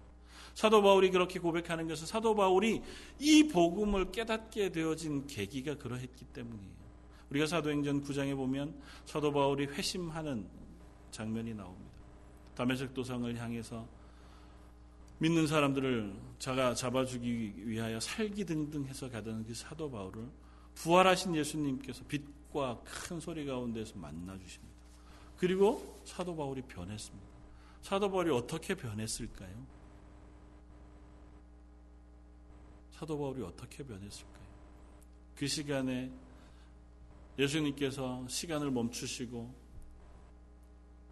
사도 0.55 0.81
바울이 0.81 1.11
그렇게 1.11 1.37
고백하는 1.37 1.87
것은 1.87 2.07
사도 2.07 2.33
바울이 2.33 2.81
이 3.19 3.47
복음을 3.49 4.11
깨닫게 4.11 4.71
되어진 4.71 5.27
계기가 5.27 5.77
그러했기 5.77 6.25
때문이에요. 6.25 6.73
우리가 7.29 7.45
사도행전 7.45 8.03
9장에 8.03 8.35
보면 8.35 8.73
사도 9.05 9.33
바울이 9.33 9.65
회심하는 9.65 10.47
장면이 11.11 11.53
나옵니다. 11.53 11.91
다메섹 12.55 12.93
도상을 12.93 13.37
향해서 13.37 13.85
믿는 15.17 15.45
사람들을 15.45 16.13
자가 16.39 16.73
잡아주기 16.73 17.67
위하여 17.67 17.99
살기 17.99 18.45
등등 18.45 18.85
해서 18.85 19.09
가던 19.09 19.45
그 19.45 19.53
사도 19.53 19.91
바울을 19.91 20.25
부활하신 20.75 21.35
예수님께서 21.35 22.05
빛과 22.07 22.81
큰 22.85 23.19
소리 23.19 23.45
가운데서 23.45 23.97
만나 23.97 24.37
주십니다. 24.37 24.73
그리고 25.35 25.99
사도 26.05 26.33
바울이 26.33 26.61
변했습니다. 26.61 27.27
사도 27.81 28.09
바울이 28.09 28.31
어떻게 28.31 28.73
변했을까요? 28.73 29.74
사도 32.97 33.17
바울이 33.17 33.41
어떻게 33.43 33.83
변했을까요? 33.83 34.45
그 35.35 35.47
시간에 35.47 36.09
예수님께서 37.37 38.25
시간을 38.29 38.71
멈추시고 38.71 39.53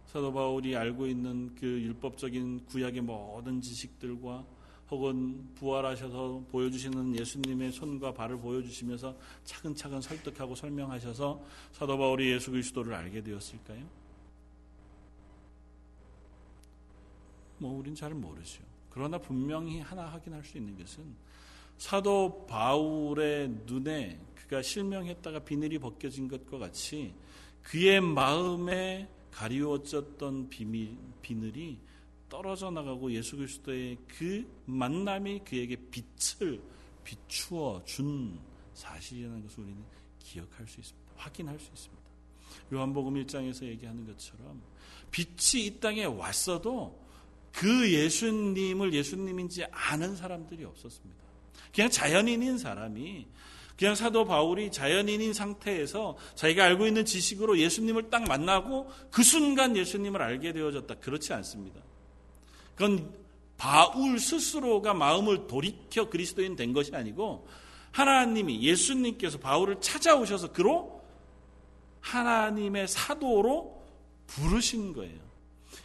사도 0.06 0.32
바울이 0.32 0.74
알고 0.74 1.06
있는 1.06 1.54
그 1.54 1.66
율법적인 1.66 2.64
구약의 2.66 3.02
모든 3.02 3.60
지식들과 3.60 4.46
혹은 4.90 5.54
부활하셔서 5.56 6.44
보여주시는 6.50 7.18
예수님의 7.18 7.72
손과 7.72 8.14
발을 8.14 8.38
보여주시면서 8.38 9.14
차근차근 9.44 10.00
설득하고 10.00 10.54
설명하셔서 10.54 11.44
사도 11.72 11.98
바울이 11.98 12.32
예수 12.32 12.50
그리스도를 12.50 12.94
알게 12.94 13.22
되었을까요? 13.22 13.86
뭐 17.58 17.78
우린 17.78 17.94
잘 17.94 18.14
모르죠. 18.14 18.62
그러나 18.88 19.18
분명히 19.18 19.80
하나 19.80 20.06
확인할 20.06 20.44
수 20.44 20.56
있는 20.56 20.78
것은 20.78 21.04
사도 21.78 22.46
바울의 22.46 23.48
눈에 23.66 24.20
그가 24.34 24.62
실명했다가 24.62 25.40
비늘이 25.40 25.78
벗겨진 25.78 26.28
것과 26.28 26.58
같이 26.58 27.14
그의 27.62 28.00
마음에 28.00 29.08
가리워졌던 29.30 30.48
비밀, 30.48 30.96
비늘이 31.22 31.78
떨어져 32.28 32.70
나가고 32.70 33.12
예수 33.12 33.36
그리스도의 33.36 33.98
그 34.06 34.46
만남이 34.66 35.40
그에게 35.44 35.76
빛을 35.90 36.60
비추어 37.02 37.82
준 37.84 38.38
사실이라는 38.74 39.42
것을 39.42 39.64
우리는 39.64 39.82
기억할 40.18 40.66
수 40.66 40.80
있습니다. 40.80 41.12
확인할 41.16 41.58
수 41.58 41.70
있습니다. 41.72 42.04
요한복음 42.72 43.14
1장에서 43.14 43.64
얘기하는 43.64 44.06
것처럼 44.06 44.62
빛이 45.10 45.66
이 45.66 45.80
땅에 45.80 46.04
왔어도 46.04 47.02
그 47.52 47.92
예수님을 47.92 48.92
예수님인지 48.92 49.64
아는 49.70 50.16
사람들이 50.16 50.64
없었습니다. 50.64 51.23
그냥 51.74 51.90
자연인인 51.90 52.58
사람이 52.58 53.26
그냥 53.76 53.96
사도 53.96 54.24
바울이 54.24 54.70
자연인인 54.70 55.32
상태에서 55.32 56.16
자기가 56.36 56.64
알고 56.64 56.86
있는 56.86 57.04
지식으로 57.04 57.58
예수님을 57.58 58.08
딱 58.10 58.24
만나고 58.28 58.90
그 59.10 59.22
순간 59.24 59.76
예수님을 59.76 60.22
알게 60.22 60.52
되어졌다. 60.52 60.94
그렇지 60.96 61.32
않습니다. 61.32 61.80
그건 62.76 63.12
바울 63.56 64.20
스스로가 64.20 64.94
마음을 64.94 65.46
돌이켜 65.48 66.08
그리스도인 66.08 66.54
된 66.54 66.72
것이 66.72 66.94
아니고 66.94 67.48
하나님이 67.90 68.62
예수님께서 68.62 69.38
바울을 69.38 69.80
찾아오셔서 69.80 70.52
그로 70.52 71.02
하나님의 72.00 72.86
사도로 72.86 73.82
부르신 74.26 74.92
거예요. 74.92 75.18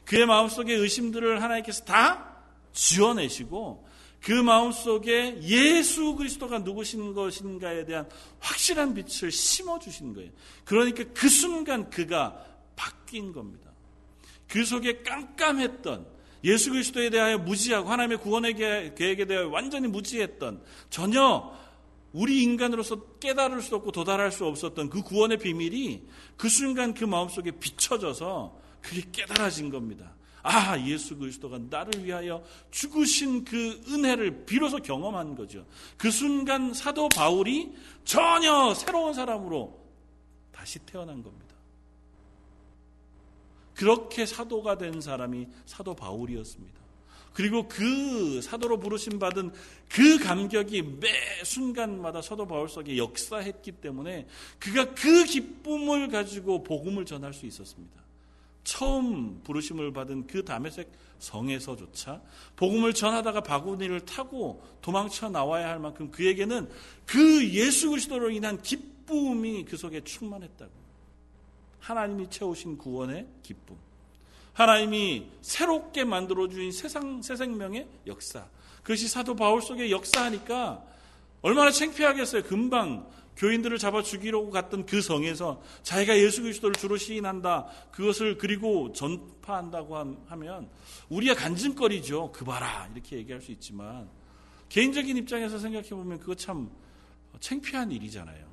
그의 0.05 0.25
마음속의 0.25 0.75
의심들을 0.75 1.41
하나님께서 1.41 1.85
다 1.85 2.37
지어내시고 2.73 3.87
그 4.21 4.31
마음속에 4.31 5.39
예수 5.41 6.15
그리스도가 6.15 6.59
누구신 6.59 7.13
것인가에 7.13 7.85
대한 7.85 8.07
확실한 8.39 8.93
빛을 8.93 9.31
심어 9.31 9.79
주신 9.79 10.13
거예요. 10.13 10.31
그러니까 10.65 11.05
그 11.13 11.29
순간 11.29 11.89
그가 11.89 12.45
바뀐 12.75 13.31
겁니다. 13.31 13.71
그 14.47 14.65
속에 14.65 15.03
깜깜했던 15.03 16.05
예수 16.43 16.71
그리스도에 16.71 17.09
대하여 17.09 17.37
무지하고 17.37 17.89
하나님의 17.89 18.17
구원의 18.19 18.55
계획에 18.95 19.25
대하여 19.25 19.49
완전히 19.49 19.87
무지했던 19.87 20.63
전혀 20.89 21.53
우리 22.11 22.43
인간으로서 22.43 23.17
깨달을 23.19 23.61
수 23.61 23.75
없고 23.75 23.91
도달할 23.91 24.31
수 24.31 24.45
없었던 24.45 24.89
그 24.89 25.01
구원의 25.01 25.37
비밀이 25.37 26.07
그 26.37 26.49
순간 26.49 26.93
그 26.93 27.03
마음속에 27.03 27.51
비춰져서 27.51 28.57
그게 28.81 29.03
깨달아진 29.11 29.69
겁니다. 29.69 30.15
아, 30.41 30.79
예수 30.85 31.17
그리스도가 31.17 31.59
나를 31.69 32.03
위하여 32.03 32.43
죽으신 32.71 33.43
그 33.43 33.81
은혜를 33.87 34.45
비로소 34.45 34.77
경험한 34.77 35.35
거죠. 35.35 35.65
그 35.97 36.11
순간 36.11 36.73
사도 36.73 37.09
바울이 37.09 37.73
전혀 38.05 38.73
새로운 38.73 39.13
사람으로 39.13 39.79
다시 40.51 40.79
태어난 40.79 41.21
겁니다. 41.21 41.55
그렇게 43.73 44.25
사도가 44.25 44.77
된 44.77 44.99
사람이 44.99 45.47
사도 45.65 45.95
바울이었습니다. 45.95 46.79
그리고 47.33 47.67
그 47.69 48.41
사도로 48.41 48.79
부르심 48.79 49.19
받은 49.19 49.53
그 49.87 50.19
감격이 50.19 50.81
매 50.99 51.09
순간마다 51.45 52.21
사도 52.21 52.45
바울 52.45 52.67
속에 52.67 52.97
역사했기 52.97 53.73
때문에 53.73 54.27
그가 54.59 54.93
그 54.93 55.23
기쁨을 55.23 56.09
가지고 56.09 56.63
복음을 56.63 57.05
전할 57.05 57.33
수 57.33 57.45
있었습니다. 57.45 57.98
처음 58.69 59.41
부르심을 59.43 59.93
받은 59.93 60.27
그 60.27 60.45
다메섹 60.45 60.91
성에서조차 61.17 62.21
복음을 62.55 62.93
전하다가 62.93 63.41
바구니를 63.41 64.01
타고 64.01 64.63
도망쳐 64.81 65.29
나와야 65.29 65.69
할 65.69 65.79
만큼 65.79 66.11
그에게는 66.11 66.69
그 67.07 67.49
예수 67.49 67.89
그리스도로 67.89 68.29
인한 68.29 68.61
기쁨이 68.61 69.65
그 69.65 69.75
속에 69.75 70.03
충만했다고. 70.03 70.71
하나님이 71.79 72.29
채우신 72.29 72.77
구원의 72.77 73.25
기쁨. 73.41 73.75
하나님이 74.53 75.25
새롭게 75.41 76.03
만들어 76.03 76.47
주신 76.47 76.71
세상 76.71 77.23
새 77.23 77.35
생명의 77.35 77.87
역사. 78.05 78.45
그것이 78.83 79.07
사도 79.07 79.35
바울 79.35 79.63
속에 79.63 79.89
역사하니까 79.89 80.85
얼마나 81.41 81.71
창피하겠어요. 81.71 82.43
금방 82.43 83.09
교인들을 83.39 83.77
잡아 83.77 84.03
죽이려고 84.03 84.49
갔던 84.51 84.85
그 84.85 85.01
성에서 85.01 85.61
자기가 85.81 86.17
예수 86.19 86.41
그리스도를 86.41 86.75
주로 86.75 86.97
시인한다. 86.97 87.67
그것을 87.91 88.37
그리고 88.37 88.91
전파한다고 88.91 89.95
하면 90.27 90.69
우리가 91.07 91.35
간증거리죠. 91.35 92.33
그 92.33 92.43
봐라. 92.43 92.89
이렇게 92.93 93.15
얘기할 93.15 93.41
수 93.41 93.53
있지만 93.53 94.09
개인적인 94.67 95.15
입장에서 95.15 95.57
생각해 95.57 95.89
보면 95.89 96.19
그거 96.19 96.35
참 96.35 96.69
창피한 97.39 97.91
일이잖아요. 97.91 98.48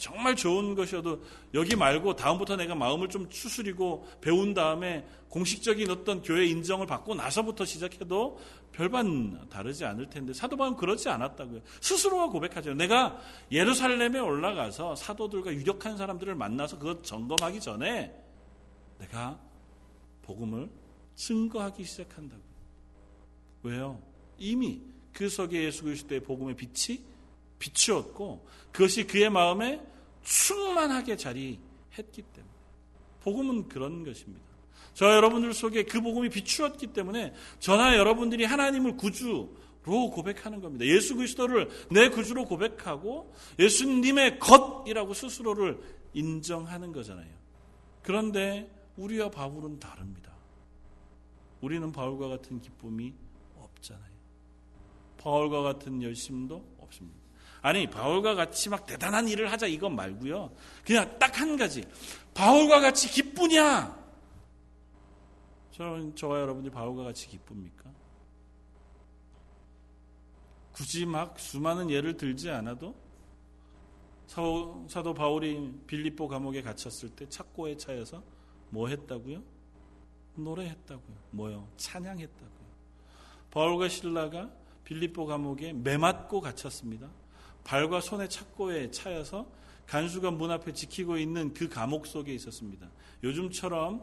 정말 0.00 0.34
좋은 0.34 0.74
것이어도 0.74 1.22
여기 1.52 1.76
말고 1.76 2.16
다음부터 2.16 2.56
내가 2.56 2.74
마음을 2.74 3.08
좀 3.08 3.28
추스리고 3.28 4.08
배운 4.20 4.54
다음에 4.54 5.06
공식적인 5.28 5.90
어떤 5.90 6.22
교회 6.22 6.46
인정을 6.46 6.86
받고 6.86 7.14
나서부터 7.14 7.66
시작해도 7.66 8.40
별반 8.72 9.48
다르지 9.50 9.84
않을 9.84 10.08
텐데 10.08 10.32
사도 10.32 10.56
바울은 10.56 10.76
그렇지 10.76 11.08
않았다고요. 11.10 11.60
스스로가 11.80 12.28
고백하죠. 12.28 12.74
내가 12.74 13.20
예루살렘에 13.52 14.18
올라가서 14.18 14.96
사도들과 14.96 15.52
유력한 15.52 15.98
사람들을 15.98 16.34
만나서 16.34 16.78
그것 16.78 17.04
점검하기 17.04 17.60
전에 17.60 18.12
내가 18.98 19.38
복음을 20.22 20.70
증거하기 21.14 21.84
시작한다고. 21.84 22.42
왜요? 23.62 24.00
이미 24.38 24.80
그 25.12 25.28
속에 25.28 25.64
예수 25.64 25.84
그리스도의 25.84 26.20
복음의 26.20 26.56
빛이 26.56 27.04
비추었고 27.60 28.44
그것이 28.72 29.06
그의 29.06 29.30
마음에 29.30 29.80
충만하게 30.24 31.16
자리했기 31.16 32.22
때문에 32.22 32.52
복음은 33.22 33.68
그런 33.68 34.04
것입니다. 34.04 34.44
저 34.94 35.14
여러분들 35.14 35.54
속에 35.54 35.84
그 35.84 36.00
복음이 36.00 36.30
비추었기 36.30 36.88
때문에 36.88 37.32
저나 37.60 37.96
여러분들이 37.96 38.44
하나님을 38.44 38.96
구주 38.96 39.54
로 39.82 40.10
고백하는 40.10 40.60
겁니다. 40.60 40.84
예수 40.84 41.16
그리스도를 41.16 41.70
내 41.90 42.10
구주로 42.10 42.44
고백하고 42.44 43.32
예수님의 43.58 44.38
것이라고 44.38 45.14
스스로를 45.14 45.80
인정하는 46.12 46.92
거잖아요. 46.92 47.32
그런데 48.02 48.70
우리와 48.98 49.30
바울은 49.30 49.80
다릅니다. 49.80 50.34
우리는 51.62 51.90
바울과 51.92 52.28
같은 52.28 52.60
기쁨이 52.60 53.14
없잖아요. 53.56 54.10
바울과 55.16 55.62
같은 55.62 56.02
열심도 56.02 56.62
없습니다. 56.78 57.19
아니 57.62 57.88
바울과 57.88 58.34
같이 58.34 58.68
막 58.68 58.86
대단한 58.86 59.28
일을 59.28 59.50
하자 59.52 59.66
이건 59.66 59.94
말고요. 59.94 60.50
그냥 60.84 61.18
딱 61.18 61.40
한 61.40 61.56
가지. 61.56 61.84
바울과 62.34 62.80
같이 62.80 63.08
기쁘냐? 63.08 63.98
저는 65.72 66.14
저와 66.14 66.40
여러분들이 66.40 66.72
바울과 66.72 67.04
같이 67.04 67.26
기쁩니까? 67.28 67.90
굳이 70.72 71.06
막 71.06 71.38
수많은 71.38 71.90
예를 71.90 72.16
들지 72.16 72.50
않아도 72.50 72.94
사도, 74.26 74.86
사도 74.88 75.14
바울이 75.14 75.72
빌립보 75.86 76.28
감옥에 76.28 76.62
갇혔을 76.62 77.10
때 77.10 77.28
착고에 77.28 77.76
차여서 77.76 78.22
뭐 78.70 78.88
했다고요? 78.88 79.42
노래했다고요. 80.36 81.16
뭐요? 81.30 81.68
찬양했다고요. 81.76 82.70
바울과 83.50 83.88
신라가 83.88 84.50
빌립보 84.84 85.26
감옥에 85.26 85.72
매맞고 85.72 86.40
갇혔습니다. 86.40 87.08
발과 87.64 88.00
손의 88.00 88.28
착고에 88.28 88.90
차여서 88.90 89.46
간수가 89.86 90.30
문 90.32 90.50
앞에 90.50 90.72
지키고 90.72 91.18
있는 91.18 91.52
그 91.52 91.68
감옥 91.68 92.06
속에 92.06 92.32
있었습니다. 92.34 92.88
요즘처럼 93.24 94.02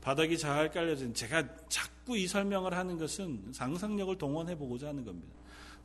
바닥이 0.00 0.38
잘 0.38 0.70
깔려진 0.70 1.14
제가 1.14 1.46
자꾸 1.68 2.16
이 2.16 2.26
설명을 2.26 2.74
하는 2.74 2.98
것은 2.98 3.52
상상력을 3.52 4.16
동원해 4.18 4.56
보고자 4.56 4.88
하는 4.88 5.04
겁니다. 5.04 5.34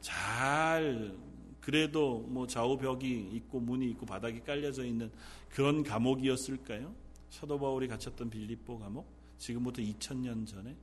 잘 0.01 1.15
그래도 1.61 2.19
뭐 2.27 2.47
좌우 2.47 2.77
벽이 2.77 3.29
있고 3.33 3.59
문이 3.59 3.89
있고 3.91 4.05
바닥이 4.05 4.41
깔려져 4.41 4.85
있는 4.85 5.11
그런 5.49 5.83
감옥이었을까요? 5.83 6.93
사도 7.29 7.59
바울이 7.59 7.87
갇혔던 7.87 8.29
빌립보 8.29 8.79
감옥 8.79 9.07
지금부터 9.37 9.81
2000년 9.81 10.47
전에 10.47 10.75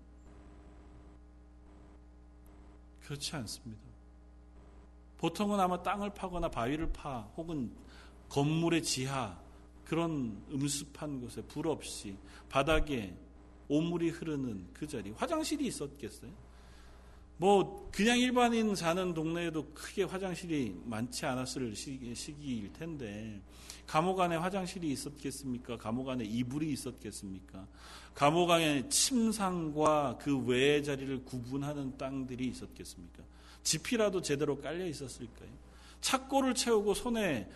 그렇지 3.00 3.34
않습니다. 3.36 3.91
보통은 5.22 5.60
아마 5.60 5.80
땅을 5.80 6.10
파거나 6.14 6.48
바위를 6.48 6.92
파 6.92 7.20
혹은 7.36 7.70
건물의 8.28 8.82
지하 8.82 9.38
그런 9.84 10.42
음습한 10.50 11.20
곳에 11.20 11.40
불 11.42 11.68
없이 11.68 12.16
바닥에 12.48 13.14
오물이 13.68 14.10
흐르는 14.10 14.66
그 14.72 14.88
자리 14.88 15.12
화장실이 15.12 15.64
있었겠어요? 15.64 16.32
뭐 17.36 17.88
그냥 17.92 18.18
일반인 18.18 18.74
사는 18.74 19.14
동네에도 19.14 19.72
크게 19.74 20.02
화장실이 20.02 20.80
많지 20.86 21.24
않았을 21.24 21.76
시기일 21.76 22.72
텐데 22.72 23.40
감옥 23.86 24.18
안에 24.18 24.34
화장실이 24.34 24.90
있었겠습니까? 24.90 25.78
감옥 25.78 26.08
안에 26.08 26.24
이불이 26.24 26.72
있었겠습니까? 26.72 27.68
감옥 28.12 28.50
안에 28.50 28.88
침상과 28.88 30.18
그 30.20 30.36
외의 30.46 30.82
자리를 30.82 31.24
구분하는 31.24 31.96
땅들이 31.96 32.48
있었겠습니까? 32.48 33.22
지피라도 33.62 34.22
제대로 34.22 34.60
깔려 34.60 34.86
있었을까요? 34.86 35.48
착고를 36.00 36.54
채우고 36.54 36.94
손에 36.94 37.48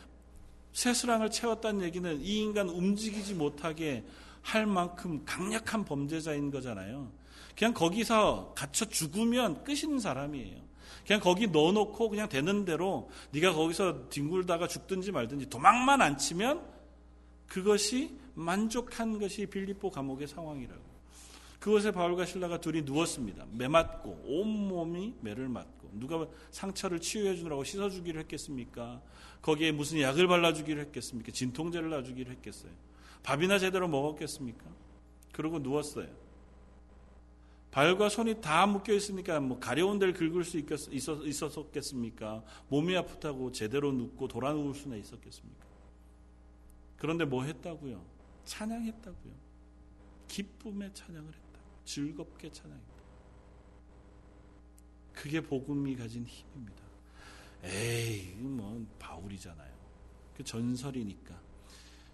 새수랑을 0.72 1.30
채웠다는 1.30 1.82
얘기는 1.82 2.20
이 2.20 2.38
인간 2.38 2.68
움직이지 2.68 3.34
못하게 3.34 4.04
할 4.42 4.66
만큼 4.66 5.24
강력한 5.24 5.84
범죄자인 5.84 6.50
거잖아요. 6.50 7.10
그냥 7.56 7.72
거기서 7.74 8.52
갇혀 8.54 8.84
죽으면 8.84 9.64
끝인 9.64 9.98
사람이에요. 9.98 10.66
그냥 11.06 11.20
거기 11.20 11.46
넣어놓고 11.46 12.10
그냥 12.10 12.28
되는 12.28 12.64
대로 12.64 13.10
네가 13.30 13.54
거기서 13.54 14.08
뒹굴다가 14.08 14.68
죽든지 14.68 15.12
말든지 15.12 15.48
도망만 15.48 16.02
안 16.02 16.18
치면 16.18 16.62
그것이 17.48 18.16
만족한 18.34 19.18
것이 19.18 19.46
빌립보 19.46 19.90
감옥의 19.90 20.28
상황이라고. 20.28 20.86
그곳에 21.58 21.90
바울과 21.90 22.26
신라가 22.26 22.60
둘이 22.60 22.82
누웠습니다. 22.82 23.46
매 23.52 23.66
맞고 23.66 24.24
온몸이 24.26 25.14
매를 25.20 25.48
맞고 25.48 25.75
누가 25.98 26.26
상처를 26.50 27.00
치유해 27.00 27.36
주느라고 27.36 27.64
씻어 27.64 27.90
주기를 27.90 28.20
했겠습니까? 28.22 29.02
거기에 29.42 29.72
무슨 29.72 30.00
약을 30.00 30.26
발라 30.28 30.52
주기를 30.52 30.82
했겠습니까? 30.86 31.32
진통제를 31.32 31.90
놔 31.90 32.02
주기를 32.02 32.32
했겠어요. 32.32 32.72
밥이나 33.22 33.58
제대로 33.58 33.88
먹었겠습니까? 33.88 34.64
그러고 35.32 35.58
누웠어요. 35.58 36.08
발과 37.70 38.08
손이 38.08 38.40
다 38.40 38.66
묶여 38.66 38.94
있으니까 38.94 39.38
뭐 39.38 39.58
가려운 39.58 39.98
데를 39.98 40.14
긁을 40.14 40.44
수 40.44 40.58
있었, 40.58 41.72
겠습니까 41.72 42.42
몸이 42.68 42.96
아프다고 42.96 43.52
제대로 43.52 43.92
눕고 43.92 44.28
돌아 44.28 44.52
누울 44.52 44.74
수나 44.74 44.96
있었겠습니까? 44.96 45.66
그런데 46.96 47.26
뭐 47.26 47.44
했다고요? 47.44 48.02
찬양했다고요. 48.46 49.34
기쁨의 50.28 50.94
찬양을 50.94 51.26
했다. 51.26 51.60
즐겁게 51.84 52.50
찬양했다. 52.50 52.95
그게 55.16 55.40
복음이 55.40 55.96
가진 55.96 56.26
힘입니다. 56.26 56.82
에이, 57.64 58.34
뭐 58.38 58.86
바울이잖아요. 58.98 59.72
그 60.36 60.44
전설이니까. 60.44 61.34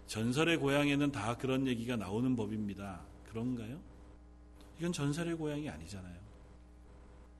전설의 0.07 0.57
고향에는 0.57 1.11
다 1.11 1.37
그런 1.37 1.67
얘기가 1.67 1.97
나오는 1.97 2.35
법입니다. 2.35 3.01
그런가요? 3.29 3.79
이건 4.79 4.93
전설의 4.93 5.35
고향이 5.35 5.69
아니잖아요. 5.69 6.23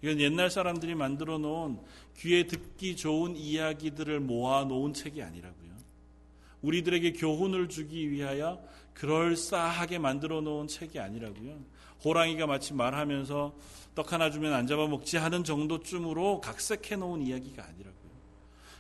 이건 0.02 0.20
옛날 0.20 0.52
사람들이 0.52 0.96
만들어 0.96 1.38
놓은 1.38 1.80
귀에 2.18 2.46
듣기 2.46 2.98
좋은 2.98 3.38
이야기들을 3.38 4.20
모아 4.20 4.66
놓은 4.66 4.94
책이 4.94 5.22
아니라고요. 5.22 5.74
우리들에게 6.62 7.14
교훈을 7.14 7.70
주기 7.70 8.12
위하여 8.12 8.62
그럴싸하게 8.94 10.00
만들어 10.00 10.42
놓은 10.42 10.68
책이 10.68 11.00
아니라고요. 11.00 11.64
호랑이가 12.04 12.48
마치 12.48 12.74
말하면서 12.74 13.56
떡 13.96 14.14
하나 14.14 14.32
주면 14.32 14.54
안 14.54 14.68
잡아먹지 14.68 15.18
하는 15.18 15.44
정도쯤으로 15.44 16.42
각색해 16.42 16.96
놓은 16.96 17.22
이야기가 17.22 17.64
아니라고요. 17.64 17.94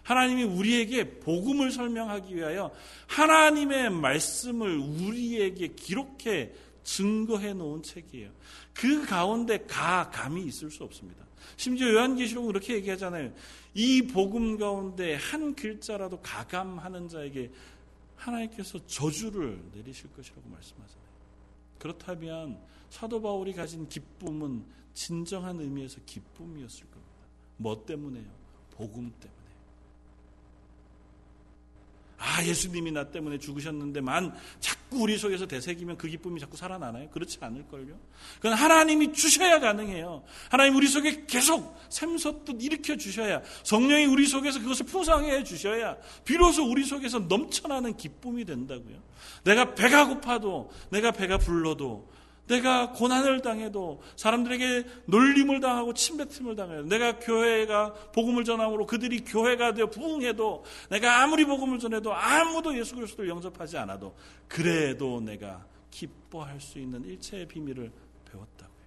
하나님이 0.03 0.43
우리에게 0.43 1.19
복음을 1.19 1.71
설명하기 1.71 2.35
위하여 2.35 2.71
하나님의 3.07 3.89
말씀을 3.91 4.77
우리에게 4.77 5.69
기록해 5.69 6.51
증거해 6.83 7.53
놓은 7.53 7.83
책이에요. 7.83 8.29
그 8.73 9.05
가운데 9.05 9.59
가, 9.59 10.09
감이 10.09 10.43
있을 10.43 10.69
수 10.69 10.83
없습니다. 10.83 11.23
심지어 11.55 11.93
요한계시록은 11.93 12.47
그렇게 12.47 12.75
얘기하잖아요. 12.75 13.31
이 13.73 14.01
복음 14.01 14.57
가운데 14.57 15.15
한 15.15 15.55
글자라도 15.55 16.19
가감하는 16.21 17.07
자에게 17.07 17.51
하나님께서 18.15 18.85
저주를 18.85 19.61
내리실 19.73 20.11
것이라고 20.13 20.41
말씀하잖아요. 20.49 21.03
그렇다면 21.79 22.59
사도 22.93 23.19
바울이 23.19 23.53
가진 23.53 23.89
기쁨은 23.89 24.63
진정한 24.93 25.59
의미에서 25.59 25.99
기쁨이었을 26.05 26.81
겁니다. 26.91 27.25
뭐 27.57 27.83
때문에요? 27.83 28.29
복음 28.69 29.11
때문에. 29.19 29.43
아, 32.19 32.45
예수님이 32.45 32.91
나 32.91 33.03
때문에 33.09 33.39
죽으셨는데만 33.39 34.35
자꾸 34.59 34.99
우리 35.01 35.17
속에서 35.17 35.47
되새기면 35.47 35.97
그 35.97 36.07
기쁨이 36.07 36.39
자꾸 36.39 36.55
살아나나요? 36.55 37.09
그렇지 37.09 37.39
않을걸요? 37.41 37.97
그건 38.35 38.53
하나님이 38.53 39.11
주셔야 39.13 39.59
가능해요. 39.59 40.23
하나님 40.51 40.75
우리 40.75 40.87
속에 40.87 41.25
계속 41.25 41.75
샘솟듯 41.89 42.61
일으켜 42.61 42.95
주셔야 42.95 43.41
성령이 43.63 44.05
우리 44.05 44.27
속에서 44.27 44.59
그것을 44.59 44.85
풍성해 44.85 45.43
주셔야 45.43 45.97
비로소 46.23 46.63
우리 46.63 46.85
속에서 46.85 47.17
넘쳐나는 47.17 47.97
기쁨이 47.97 48.45
된다고요. 48.45 49.01
내가 49.45 49.73
배가 49.73 50.07
고파도 50.07 50.71
내가 50.91 51.09
배가 51.09 51.39
불러도 51.39 52.13
내가 52.47 52.91
고난을 52.91 53.41
당해도 53.41 54.01
사람들에게 54.17 54.85
놀림을 55.05 55.61
당하고 55.61 55.93
침뱉음을 55.93 56.55
당해도 56.55 56.83
내가 56.83 57.19
교회가 57.19 57.93
복음을 58.11 58.43
전함으로 58.43 58.85
그들이 58.85 59.23
교회가 59.23 59.73
되어 59.73 59.89
부흥해도 59.89 60.63
내가 60.89 61.21
아무리 61.23 61.45
복음을 61.45 61.79
전해도 61.79 62.13
아무도 62.13 62.77
예수 62.77 62.95
그리스도를 62.95 63.29
영접하지 63.29 63.77
않아도 63.77 64.15
그래도 64.47 65.21
내가 65.21 65.65
기뻐할 65.89 66.59
수 66.59 66.79
있는 66.79 67.05
일체의 67.05 67.47
비밀을 67.47 67.91
배웠다고요. 68.29 68.83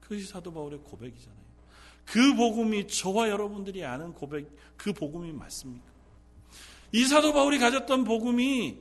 그것이 0.00 0.26
사도 0.26 0.52
바울의 0.52 0.80
고백이잖아요. 0.84 1.46
그 2.04 2.36
복음이 2.36 2.86
저와 2.86 3.28
여러분들이 3.28 3.84
아는 3.84 4.12
고백 4.12 4.48
그 4.76 4.92
복음이 4.92 5.32
맞습니까? 5.32 5.84
이 6.92 7.04
사도 7.04 7.32
바울이 7.32 7.58
가졌던 7.58 8.04
복음이 8.04 8.78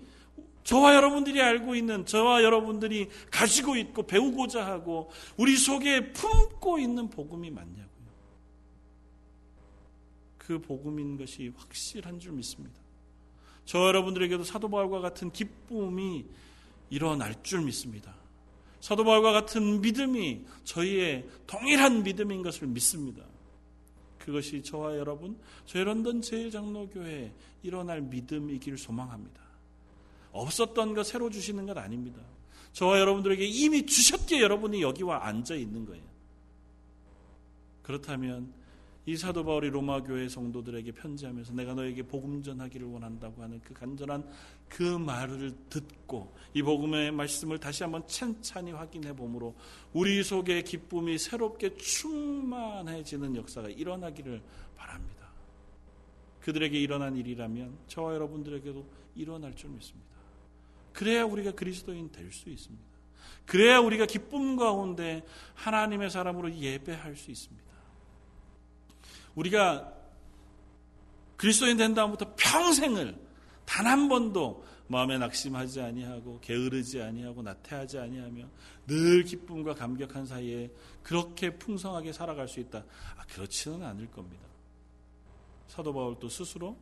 저와 0.66 0.96
여러분들이 0.96 1.42
알고 1.42 1.76
있는, 1.76 2.06
저와 2.08 2.44
여러분들이 2.44 3.08
가지고 3.30 3.76
있고 3.78 4.04
배우고자 4.04 4.66
하고 4.66 5.12
우리 5.38 5.56
속에 5.56 6.12
품고 6.12 6.80
있는 6.80 7.08
복음이 7.10 7.52
맞냐고요. 7.52 7.86
그 10.40 10.60
복음인 10.60 11.18
것이 11.18 11.54
확실한 11.56 12.20
줄 12.20 12.34
믿습니다. 12.34 12.80
저 13.66 13.88
여러분들에게도 13.88 14.44
사도 14.44 14.68
바울과 14.70 15.02
같은 15.02 15.32
기쁨이 15.32 16.26
일어날 16.90 17.42
줄 17.44 17.62
믿습니다. 17.62 18.16
사도 18.80 19.04
바울과 19.04 19.34
같은 19.34 19.82
믿음이 19.82 20.46
저희의 20.64 21.28
동일한 21.46 22.02
믿음인 22.02 22.42
것을 22.42 22.68
믿습니다. 22.68 23.24
그것이 24.18 24.64
저와 24.64 24.98
여러분, 24.98 25.40
저희 25.68 25.84
런던 25.84 26.24
제일장로교회에 26.24 27.32
일어날 27.62 28.02
믿음이길 28.02 28.80
소망합니다. 28.80 29.45
없었던 30.36 30.94
거 30.94 31.04
새로 31.04 31.30
주시는 31.30 31.66
것 31.66 31.78
아닙니다. 31.78 32.22
저와 32.74 33.00
여러분들에게 33.00 33.46
이미 33.46 33.86
주셨기에 33.86 34.42
여러분이 34.42 34.82
여기와 34.82 35.26
앉아 35.28 35.56
있는 35.56 35.86
거예요. 35.86 36.04
그렇다면 37.84 38.54
이 39.08 39.16
사도 39.16 39.46
바울이 39.46 39.70
로마 39.70 40.02
교회 40.02 40.28
성도들에게 40.28 40.92
편지하면서 40.94 41.54
내가 41.54 41.76
너에게 41.76 42.02
복음 42.02 42.42
전하기를 42.42 42.88
원한다고 42.88 43.44
하는 43.44 43.62
그 43.64 43.74
간절한 43.74 44.28
그 44.68 44.82
말을 44.84 45.54
듣고 45.70 46.34
이 46.56 46.64
복음의 46.64 47.12
말씀을 47.12 47.60
다시 47.60 47.84
한번 47.84 48.06
찬찬히 48.08 48.72
확인해 48.72 49.16
보므로 49.16 49.56
우리 49.94 50.24
속에 50.24 50.64
기쁨이 50.64 51.20
새롭게 51.20 51.78
충만해지는 51.78 53.36
역사가 53.36 53.70
일어나기를 53.70 54.42
바랍니다. 54.76 55.30
그들에게 56.42 56.78
일어난 56.80 57.16
일이라면 57.16 57.78
저와 57.88 58.16
여러분들에게도 58.16 58.86
일어날 59.16 59.56
줄 59.56 59.70
믿습니다. 59.70 60.15
그래야 60.96 61.26
우리가 61.26 61.52
그리스도인 61.52 62.12
될 62.12 62.32
수 62.32 62.50
있습니다. 62.50 62.86
그래야 63.46 63.80
우리가 63.80 64.06
기쁨 64.06 64.56
가운데 64.56 65.24
하나님의 65.54 66.10
사람으로 66.10 66.56
예배할 66.56 67.16
수 67.16 67.30
있습니다. 67.30 67.66
우리가 69.36 69.94
그리스도인 71.38 71.78
된 71.78 71.94
다음부터 71.94 72.34
평생을 72.38 73.20
단 73.66 73.86
한 73.86 74.08
번도 74.08 74.64
마음에 74.88 75.18
낙심하지 75.18 75.82
아니하고 75.82 76.40
게으르지 76.40 77.02
아니하고 77.02 77.42
나태하지 77.42 77.98
아니하며 78.00 78.48
늘 78.88 79.24
기쁨과 79.24 79.74
감격한 79.74 80.26
사이에 80.26 80.72
그렇게 81.04 81.58
풍성하게 81.58 82.14
살아갈 82.14 82.48
수 82.48 82.60
있다. 82.60 82.86
아, 83.18 83.26
그렇지는 83.28 83.84
않을 83.84 84.10
겁니다. 84.12 84.46
사도 85.68 85.94
바울도 85.94 86.30
스스로 86.30 86.78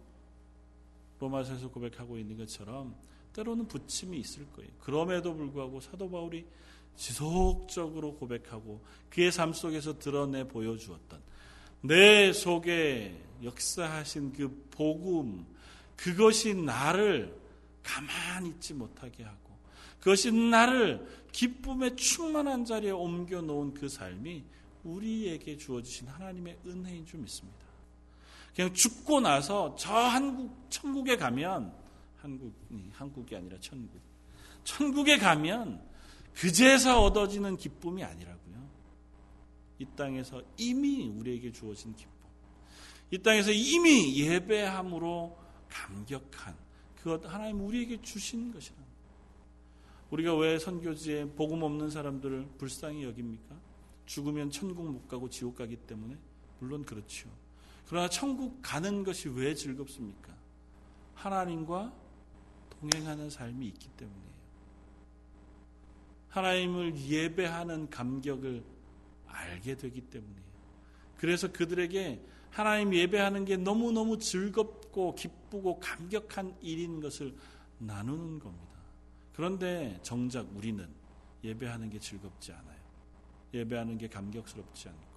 로마서에서 1.19 1.69
고백하고 1.69 2.17
있는 2.17 2.37
것처럼 2.37 2.95
때로는 3.33 3.67
부침이 3.67 4.17
있을 4.19 4.45
거예요. 4.53 4.69
그럼에도 4.79 5.35
불구하고 5.35 5.81
사도 5.81 6.09
바울이 6.09 6.45
지속적으로 6.95 8.15
고백하고 8.15 8.81
그의 9.09 9.31
삶 9.31 9.53
속에서 9.53 9.97
드러내 9.97 10.47
보여주었던 10.47 11.19
내 11.81 12.31
속에 12.31 13.19
역사하신 13.43 14.33
그 14.33 14.67
복음, 14.71 15.45
그것이 15.97 16.53
나를 16.53 17.37
가만히 17.83 18.49
있지 18.49 18.73
못하게 18.73 19.23
하고, 19.23 19.37
그것이 19.99 20.31
나를 20.31 21.05
기쁨의 21.33 21.97
충만한 21.97 22.63
자리에 22.63 22.91
옮겨 22.91 23.41
놓은 23.41 23.73
그 23.73 23.89
삶이 23.89 24.43
우리에게 24.83 25.57
주어지신 25.57 26.07
하나님의 26.07 26.57
은혜인 26.65 27.05
줄 27.05 27.19
믿습니다. 27.19 27.59
그냥 28.55 28.73
죽고 28.73 29.19
나서 29.19 29.75
저 29.77 29.93
한국, 29.93 30.55
천국에 30.69 31.17
가면, 31.17 31.73
한국, 32.23 32.53
한국이 32.93 33.35
아니라 33.35 33.57
천국. 33.59 34.01
천국에 34.63 35.17
가면 35.17 35.83
그제서 36.33 37.03
얻어지는 37.03 37.57
기쁨이 37.57 38.03
아니라고. 38.03 38.43
이 39.79 39.85
땅에서 39.97 40.41
이미 40.57 41.09
우리에게 41.09 41.51
주어진 41.51 41.93
기쁨. 41.95 42.13
이 43.11 43.17
땅에서 43.17 43.51
이미 43.51 44.17
예배함으로 44.17 45.37
감격한 45.69 46.55
그것 46.95 47.25
하나님 47.25 47.65
우리에게 47.65 48.01
주신 48.01 48.51
것이라. 48.51 48.77
우리가 50.11 50.35
왜 50.37 50.57
선교지에 50.57 51.25
복음 51.31 51.63
없는 51.63 51.89
사람들을 51.89 52.47
불쌍히 52.57 53.03
여깁니까? 53.03 53.55
죽으면 54.05 54.51
천국 54.51 54.89
못 54.89 55.07
가고 55.07 55.29
지옥 55.29 55.55
가기 55.55 55.75
때문에 55.75 56.17
물론 56.59 56.85
그렇죠. 56.85 57.29
그러나 57.87 58.07
천국 58.09 58.59
가는 58.61 59.03
것이 59.03 59.27
왜 59.29 59.53
즐겁습니까? 59.53 60.33
하나님과 61.15 61.93
동행하는 62.83 63.29
삶이 63.29 63.65
있기 63.67 63.87
때문이에요. 63.95 64.33
하나님을 66.27 66.97
예배하는 66.97 67.89
감격을 67.89 68.63
알게 69.27 69.77
되기 69.77 70.01
때문이에요. 70.01 70.43
그래서 71.17 71.51
그들에게 71.51 72.21
하나님 72.49 72.93
예배하는 72.93 73.45
게 73.45 73.55
너무너무 73.55 74.17
즐겁고 74.19 75.15
기쁘고 75.15 75.79
감격한 75.79 76.57
일인 76.61 76.99
것을 76.99 77.33
나누는 77.77 78.39
겁니다. 78.39 78.73
그런데 79.33 79.97
정작 80.03 80.45
우리는 80.55 80.87
예배하는 81.43 81.89
게 81.89 81.99
즐겁지 81.99 82.51
않아요. 82.51 82.83
예배하는 83.53 83.97
게 83.97 84.07
감격스럽지 84.07 84.89
않고 84.89 85.13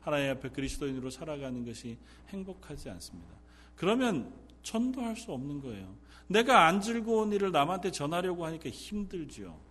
하나님 0.00 0.30
앞에 0.32 0.48
그리스도인으로 0.50 1.10
살아가는 1.10 1.64
것이 1.64 1.96
행복하지 2.28 2.90
않습니다. 2.90 3.34
그러면 3.76 4.47
전도할 4.62 5.16
수 5.16 5.32
없는 5.32 5.60
거예요. 5.60 5.94
내가 6.26 6.66
안 6.66 6.80
즐거운 6.80 7.32
일을 7.32 7.52
남한테 7.52 7.90
전하려고 7.90 8.44
하니까 8.44 8.68
힘들지요. 8.68 9.68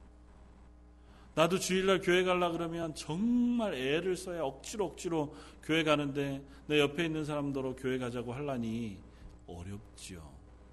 나도 1.35 1.59
주일날 1.59 2.01
교회 2.01 2.23
갈라 2.23 2.51
그러면 2.51 2.95
정말 2.95 3.75
애를 3.75 4.17
써야 4.17 4.43
억지로 4.43 4.87
억지로 4.87 5.35
교회 5.61 5.83
가는데 5.83 6.43
내 6.65 6.79
옆에 6.79 7.05
있는 7.05 7.25
사람들로 7.25 7.75
교회 7.75 7.99
가자고 7.99 8.33
하려니 8.33 8.97
어렵지요. 9.45 10.27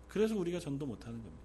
그래서 0.08 0.34
우리가 0.34 0.58
전도 0.58 0.86
못하는 0.86 1.22
겁니다. 1.22 1.44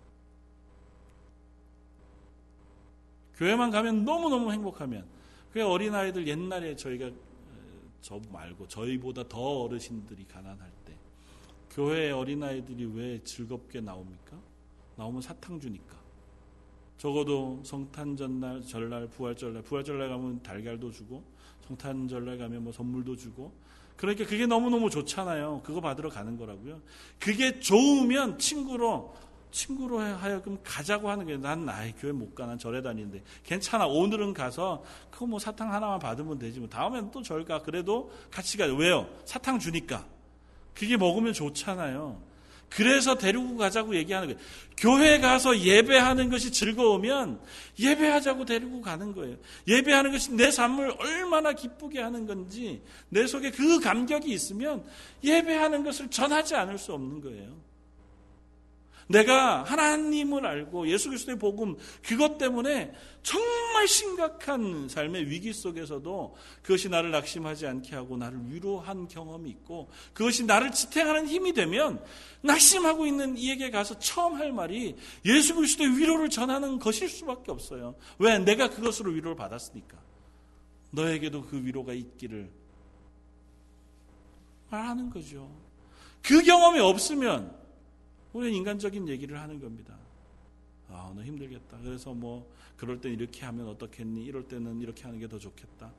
교회만 3.36 3.72
가면 3.72 4.06
너무너무 4.06 4.52
행복하면 4.54 5.06
그 5.52 5.66
어린아이들 5.66 6.28
옛날에 6.28 6.76
저희가 6.76 7.10
저 8.02 8.22
말고 8.32 8.68
저희보다 8.68 9.28
더 9.28 9.64
어르신들이 9.64 10.26
가난할 10.28 10.72
때 10.72 10.79
교회 11.80 12.12
어린아이들이 12.12 12.92
왜 12.94 13.24
즐겁게 13.24 13.80
나옵니까? 13.80 14.36
나오면 14.98 15.22
사탕 15.22 15.62
주니까. 15.62 15.96
적어도 16.98 17.62
성탄 17.64 18.18
전날, 18.18 18.62
전날, 18.62 19.08
부활절날, 19.08 19.64
부활절날 19.64 20.10
가면 20.10 20.44
달걀도 20.44 20.92
주고 20.92 21.24
성탄절날 21.66 22.38
가면 22.38 22.66
뭐 22.66 22.74
선물도 22.74 23.16
주고 23.16 23.54
그러니까 23.96 24.26
그게 24.26 24.46
너무너무 24.46 24.90
좋잖아요. 24.90 25.62
그거 25.64 25.80
받으러 25.80 26.10
가는 26.10 26.36
거라고요. 26.36 26.82
그게 27.18 27.62
좋으면 27.62 28.40
친구로 28.40 29.16
친구로 29.52 30.00
하여금 30.00 30.58
가자고 30.62 31.10
하는 31.10 31.24
거예요. 31.24 31.40
난 31.40 31.64
나의 31.64 31.94
교회 31.98 32.12
못 32.12 32.36
가. 32.36 32.46
난 32.46 32.58
절에 32.58 32.82
다니는데. 32.82 33.24
괜찮아. 33.44 33.88
오늘은 33.88 34.34
가서 34.34 34.84
그거 35.10 35.26
뭐 35.26 35.40
사탕 35.40 35.74
하나만 35.74 36.00
받으면 36.00 36.40
되지. 36.40 36.60
뭐 36.60 36.68
다음에는 36.68 37.12
또절 37.12 37.46
가. 37.46 37.62
그래도 37.62 38.12
같이 38.30 38.58
가요. 38.58 38.76
왜요? 38.76 39.08
사탕 39.24 39.60
주니까. 39.60 40.19
그게 40.80 40.96
먹으면 40.96 41.34
좋잖아요. 41.34 42.22
그래서 42.70 43.18
데리고 43.18 43.58
가자고 43.58 43.96
얘기하는 43.96 44.30
거예요. 44.30 44.40
교회 44.78 45.20
가서 45.20 45.60
예배하는 45.60 46.30
것이 46.30 46.52
즐거우면 46.52 47.42
예배하자고 47.78 48.46
데리고 48.46 48.80
가는 48.80 49.12
거예요. 49.12 49.36
예배하는 49.68 50.12
것이 50.12 50.32
내 50.34 50.52
삶을 50.52 50.96
얼마나 51.00 51.52
기쁘게 51.52 52.00
하는 52.00 52.26
건지 52.26 52.82
내 53.10 53.28
속에 53.28 53.52
그 53.52 53.80
감격이 53.80 54.32
있으면 54.32 54.86
예배하는 55.24 55.84
것을 55.84 56.10
전하지 56.10 56.56
않을 56.56 56.78
수 56.78 56.94
없는 56.94 57.20
거예요. 57.22 57.69
내가 59.10 59.64
하나님을 59.64 60.46
알고 60.46 60.88
예수 60.88 61.10
그리스도의 61.10 61.40
복음 61.40 61.76
그것 62.06 62.38
때문에 62.38 62.94
정말 63.24 63.88
심각한 63.88 64.88
삶의 64.88 65.30
위기 65.30 65.52
속에서도 65.52 66.36
그것이 66.62 66.90
나를 66.90 67.10
낙심하지 67.10 67.66
않게 67.66 67.96
하고 67.96 68.18
나를 68.18 68.40
위로한 68.50 69.08
경험이 69.08 69.50
있고 69.50 69.90
그것이 70.14 70.46
나를 70.46 70.72
지탱하는 70.72 71.28
힘이 71.28 71.54
되면 71.54 72.04
낙심하고 72.42 73.08
있는 73.08 73.36
이에게 73.36 73.72
가서 73.72 73.98
처음 73.98 74.36
할 74.36 74.54
말이 74.54 74.96
예수 75.26 75.56
그리스도의 75.56 75.98
위로를 75.98 76.30
전하는 76.30 76.78
것일 76.78 77.10
수밖에 77.10 77.52
없어요. 77.52 77.96
왜? 78.20 78.38
내가 78.38 78.70
그것으로 78.70 79.12
위로를 79.12 79.36
받았으니까. 79.36 79.98
너에게도 80.92 81.48
그 81.48 81.64
위로가 81.64 81.94
있기를 81.94 82.52
말하는 84.70 85.10
거죠. 85.10 85.50
그 86.22 86.44
경험이 86.44 86.80
없으면 86.80 87.59
우리는 88.34 88.54
인간적인 88.58 89.08
얘기를 89.08 89.40
하는 89.40 89.60
겁니다. 89.60 89.98
아, 90.90 91.12
너 91.16 91.24
힘들겠다. 91.24 91.78
그래서 91.84 92.14
뭐, 92.14 92.50
그럴 92.78 93.00
땐 93.00 93.14
이렇게 93.14 93.46
하면 93.46 93.68
어떻겠니? 93.68 94.24
이럴 94.26 94.48
때는 94.48 94.82
이렇게 94.82 95.04
하는 95.04 95.20
게 95.20 95.28
더 95.28 95.38
좋겠다. 95.38 95.92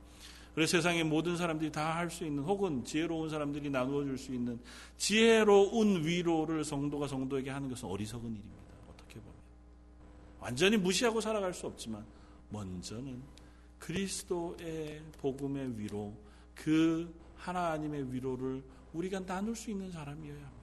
그래서 0.53 0.71
세상의 0.77 1.05
모든 1.05 1.37
사람들이 1.37 1.71
다 1.71 1.93
할 1.95 2.09
수 2.09 2.25
있는 2.25 2.43
혹은 2.43 2.83
지혜로운 2.83 3.29
사람들이 3.29 3.69
나누어 3.69 4.03
줄 4.03 4.17
수 4.17 4.33
있는 4.33 4.59
지혜로운 4.97 6.03
위로를 6.05 6.65
성도가 6.65 7.07
성도에게 7.07 7.49
하는 7.49 7.69
것은 7.69 7.87
어리석은 7.87 8.25
일입니다. 8.25 8.61
어떻게 8.89 9.15
보면. 9.19 9.33
완전히 10.41 10.75
무시하고 10.75 11.21
살아갈 11.21 11.53
수 11.53 11.67
없지만 11.67 12.05
먼저는 12.49 13.21
그리스도의 13.79 15.01
복음의 15.19 15.79
위로 15.79 16.13
그 16.53 17.13
하나님의 17.37 18.13
위로를 18.13 18.61
우리가 18.91 19.25
나눌 19.25 19.55
수 19.55 19.71
있는 19.71 19.89
사람이어야 19.89 20.35
합니다. 20.35 20.60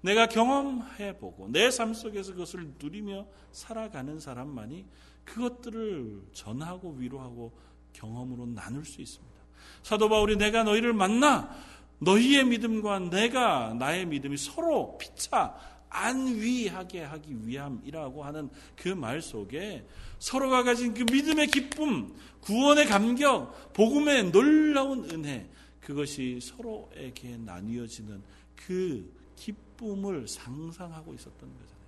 내가 0.00 0.26
경험해 0.26 1.18
보고 1.18 1.48
내 1.48 1.70
삶 1.70 1.94
속에서 1.94 2.32
그것을 2.32 2.72
누리며 2.80 3.26
살아가는 3.52 4.18
사람만이 4.20 4.84
그것들을 5.24 6.22
전하고 6.32 6.92
위로하고 6.98 7.52
경험으로 7.92 8.46
나눌 8.46 8.84
수 8.84 9.00
있습니다. 9.00 9.34
사도 9.82 10.08
바울이 10.08 10.36
내가 10.36 10.62
너희를 10.64 10.92
만나 10.92 11.50
너희의 11.98 12.44
믿음과 12.44 12.98
내가 13.10 13.74
나의 13.74 14.06
믿음이 14.06 14.36
서로 14.36 14.98
피차 14.98 15.56
안위하게 15.88 17.02
하기 17.02 17.46
위함이라고 17.46 18.22
하는 18.24 18.50
그 18.76 18.90
말 18.90 19.22
속에 19.22 19.86
서로가 20.18 20.62
가진 20.62 20.92
그 20.94 21.04
믿음의 21.10 21.46
기쁨, 21.48 22.14
구원의 22.40 22.86
감격, 22.86 23.72
복음의 23.72 24.30
놀라운 24.30 25.08
은혜, 25.10 25.48
그것이 25.80 26.38
서로에게 26.42 27.36
나뉘어지는 27.38 28.22
그 28.54 29.10
기쁨 29.36 29.65
을 29.82 30.26
상상하고 30.26 31.14
있었던 31.14 31.38
거잖아요. 31.38 31.86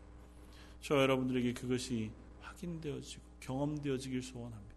저 0.80 1.00
여러분들에게 1.00 1.54
그것이 1.54 2.10
확인되어지고 2.40 3.22
경험되어지길 3.40 4.22
소원합니다. 4.22 4.74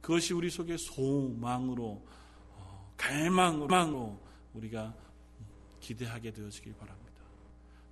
그것이 0.00 0.34
우리 0.34 0.50
속에 0.50 0.76
소망으로 0.76 2.02
어, 2.56 2.94
갈망으로 2.96 4.18
우리가 4.54 4.94
기대하게 5.80 6.32
되어지길 6.32 6.74
바랍니다. 6.74 7.08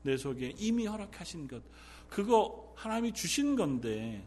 내 0.03 0.17
속에 0.17 0.55
이미 0.59 0.87
허락하신 0.87 1.49
것 1.49 1.63
그거 2.09 2.73
하나님이 2.77 3.13
주신 3.13 3.57
건데 3.57 4.27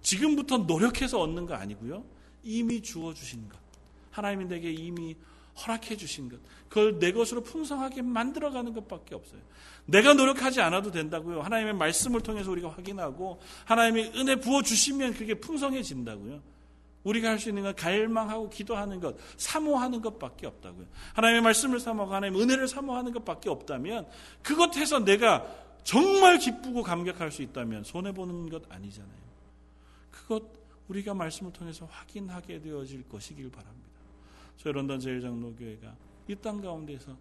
지금부터 0.00 0.58
노력해서 0.58 1.20
얻는 1.20 1.46
거 1.46 1.54
아니고요. 1.54 2.04
이미 2.42 2.80
주어 2.80 3.12
주신 3.12 3.48
것. 3.48 3.58
하나님이 4.10 4.46
내게 4.46 4.72
이미 4.72 5.14
허락해 5.58 5.96
주신 5.96 6.28
것. 6.28 6.38
그걸 6.68 6.98
내 6.98 7.12
것으로 7.12 7.42
풍성하게 7.42 8.02
만들어가는 8.02 8.72
것밖에 8.74 9.14
없어요. 9.14 9.40
내가 9.86 10.14
노력하지 10.14 10.60
않아도 10.60 10.90
된다고요. 10.90 11.40
하나님의 11.40 11.74
말씀을 11.74 12.20
통해서 12.20 12.50
우리가 12.50 12.70
확인하고 12.70 13.40
하나님의 13.64 14.12
은혜 14.16 14.36
부어 14.36 14.62
주시면 14.62 15.14
그게 15.14 15.34
풍성해진다고요. 15.34 16.40
우리가 17.04 17.30
할 17.30 17.38
수 17.38 17.48
있는 17.48 17.62
건 17.62 17.74
갈망하고 17.74 18.50
기도하는 18.50 19.00
것, 19.00 19.16
사모하는 19.36 20.02
것밖에 20.02 20.46
없다고요. 20.46 20.86
하나님의 21.14 21.42
말씀을 21.42 21.80
사모하고 21.80 22.14
하나님의 22.14 22.42
은혜를 22.42 22.68
사모하는 22.68 23.12
것밖에 23.12 23.48
없다면 23.48 24.06
그것해서 24.42 25.04
내가 25.04 25.46
정말 25.84 26.38
기쁘고 26.38 26.82
감격할 26.82 27.30
수 27.30 27.40
있다면 27.42 27.84
손해 27.84 28.12
보는 28.12 28.50
것 28.50 28.62
아니잖아요. 28.70 29.28
그것 30.10 30.42
우리가 30.88 31.14
말씀을 31.14 31.52
통해서 31.52 31.86
확인하게 31.90 32.60
되어질 32.60 33.08
것이길 33.08 33.50
바랍니다. 33.50 33.88
저희 34.58 34.72
런던 34.72 35.00
제일장로교회가 35.00 35.96
이 36.28 36.34
땅 36.36 36.60
가운데서 36.60 37.16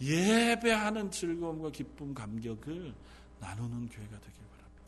예배하는 0.00 1.10
즐거움과 1.10 1.70
기쁨, 1.70 2.14
감격을 2.14 2.94
나누는 3.40 3.88
교회가 3.88 4.18
되길 4.20 4.40
바랍니다. 4.50 4.82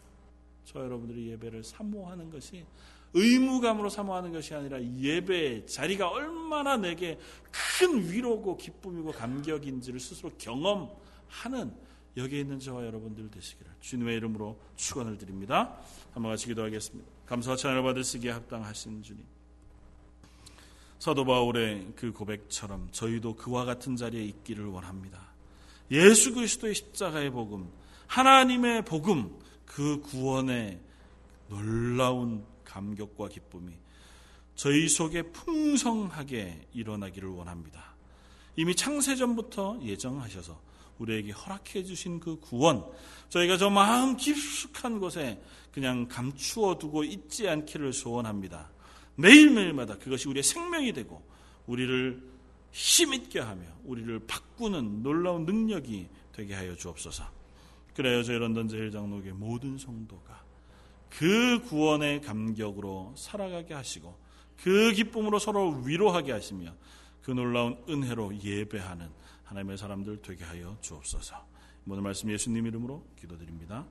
저 0.64 0.80
여러분들이 0.80 1.28
예배를 1.30 1.64
사모하는 1.64 2.30
것이 2.30 2.64
의무감으로 3.14 3.88
사모하는 3.88 4.32
것이 4.32 4.54
아니라 4.54 4.82
예배의 4.82 5.66
자리가 5.66 6.08
얼마나 6.10 6.76
내게 6.76 7.18
큰 7.78 8.10
위로고 8.10 8.56
기쁨이고 8.56 9.12
감격인지를 9.12 9.98
스스로 9.98 10.30
경험하는 10.38 11.72
여기에 12.16 12.40
있는 12.40 12.58
저와 12.58 12.84
여러분들 12.84 13.30
되시기를 13.30 13.70
주님의 13.80 14.16
이름으로 14.16 14.58
축원을 14.76 15.16
드립니다. 15.18 15.78
한번 16.12 16.32
같이 16.32 16.46
기도하겠습니다. 16.48 17.10
감사와 17.26 17.56
찬양을 17.56 17.82
받으시기에 17.82 18.30
합당하신 18.32 19.02
주님. 19.02 19.24
사도 20.98 21.24
바울의 21.24 21.92
그 21.94 22.12
고백처럼 22.12 22.88
저희도 22.90 23.36
그와 23.36 23.64
같은 23.64 23.96
자리에 23.96 24.22
있기를 24.24 24.66
원합니다. 24.66 25.32
예수 25.90 26.34
그리스도의 26.34 26.74
십자가의 26.74 27.30
복음, 27.30 27.70
하나님의 28.06 28.84
복음, 28.84 29.38
그 29.64 30.00
구원의 30.00 30.80
놀라운 31.48 32.44
감격과 32.64 33.28
기쁨이 33.28 33.72
저희 34.54 34.88
속에 34.88 35.22
풍성하게 35.22 36.66
일어나기를 36.74 37.28
원합니다. 37.28 37.94
이미 38.56 38.74
창세전부터 38.74 39.78
예정하셔서 39.82 40.60
우리에게 40.98 41.30
허락해 41.30 41.84
주신 41.84 42.18
그 42.18 42.40
구원, 42.40 42.84
저희가 43.28 43.56
저 43.56 43.70
마음 43.70 44.16
깊숙한 44.16 44.98
곳에 44.98 45.40
그냥 45.70 46.08
감추어 46.08 46.76
두고 46.76 47.04
있지 47.04 47.48
않기를 47.48 47.92
소원합니다. 47.92 48.68
매일매일마다 49.18 49.98
그것이 49.98 50.28
우리의 50.28 50.42
생명이 50.42 50.92
되고 50.92 51.22
우리를 51.66 52.22
힘있게 52.70 53.40
하며 53.40 53.62
우리를 53.84 54.20
바꾸는 54.26 55.02
놀라운 55.02 55.44
능력이 55.44 56.08
되게 56.32 56.54
하여 56.54 56.74
주옵소서. 56.76 57.24
그래요 57.94 58.22
저희 58.22 58.38
런던 58.38 58.68
제일장로교의 58.68 59.34
모든 59.34 59.76
성도가 59.76 60.44
그 61.10 61.60
구원의 61.62 62.22
감격으로 62.22 63.14
살아가게 63.16 63.74
하시고 63.74 64.16
그 64.62 64.92
기쁨으로 64.92 65.38
서로 65.38 65.82
위로하게 65.84 66.32
하시며 66.32 66.72
그 67.22 67.32
놀라운 67.32 67.76
은혜로 67.88 68.40
예배하는 68.42 69.08
하나님의 69.44 69.78
사람들 69.78 70.22
되게 70.22 70.44
하여 70.44 70.76
주옵소서. 70.80 71.44
오늘 71.88 72.02
말씀 72.02 72.30
예수님 72.30 72.66
이름으로 72.66 73.04
기도드립니다. 73.18 73.86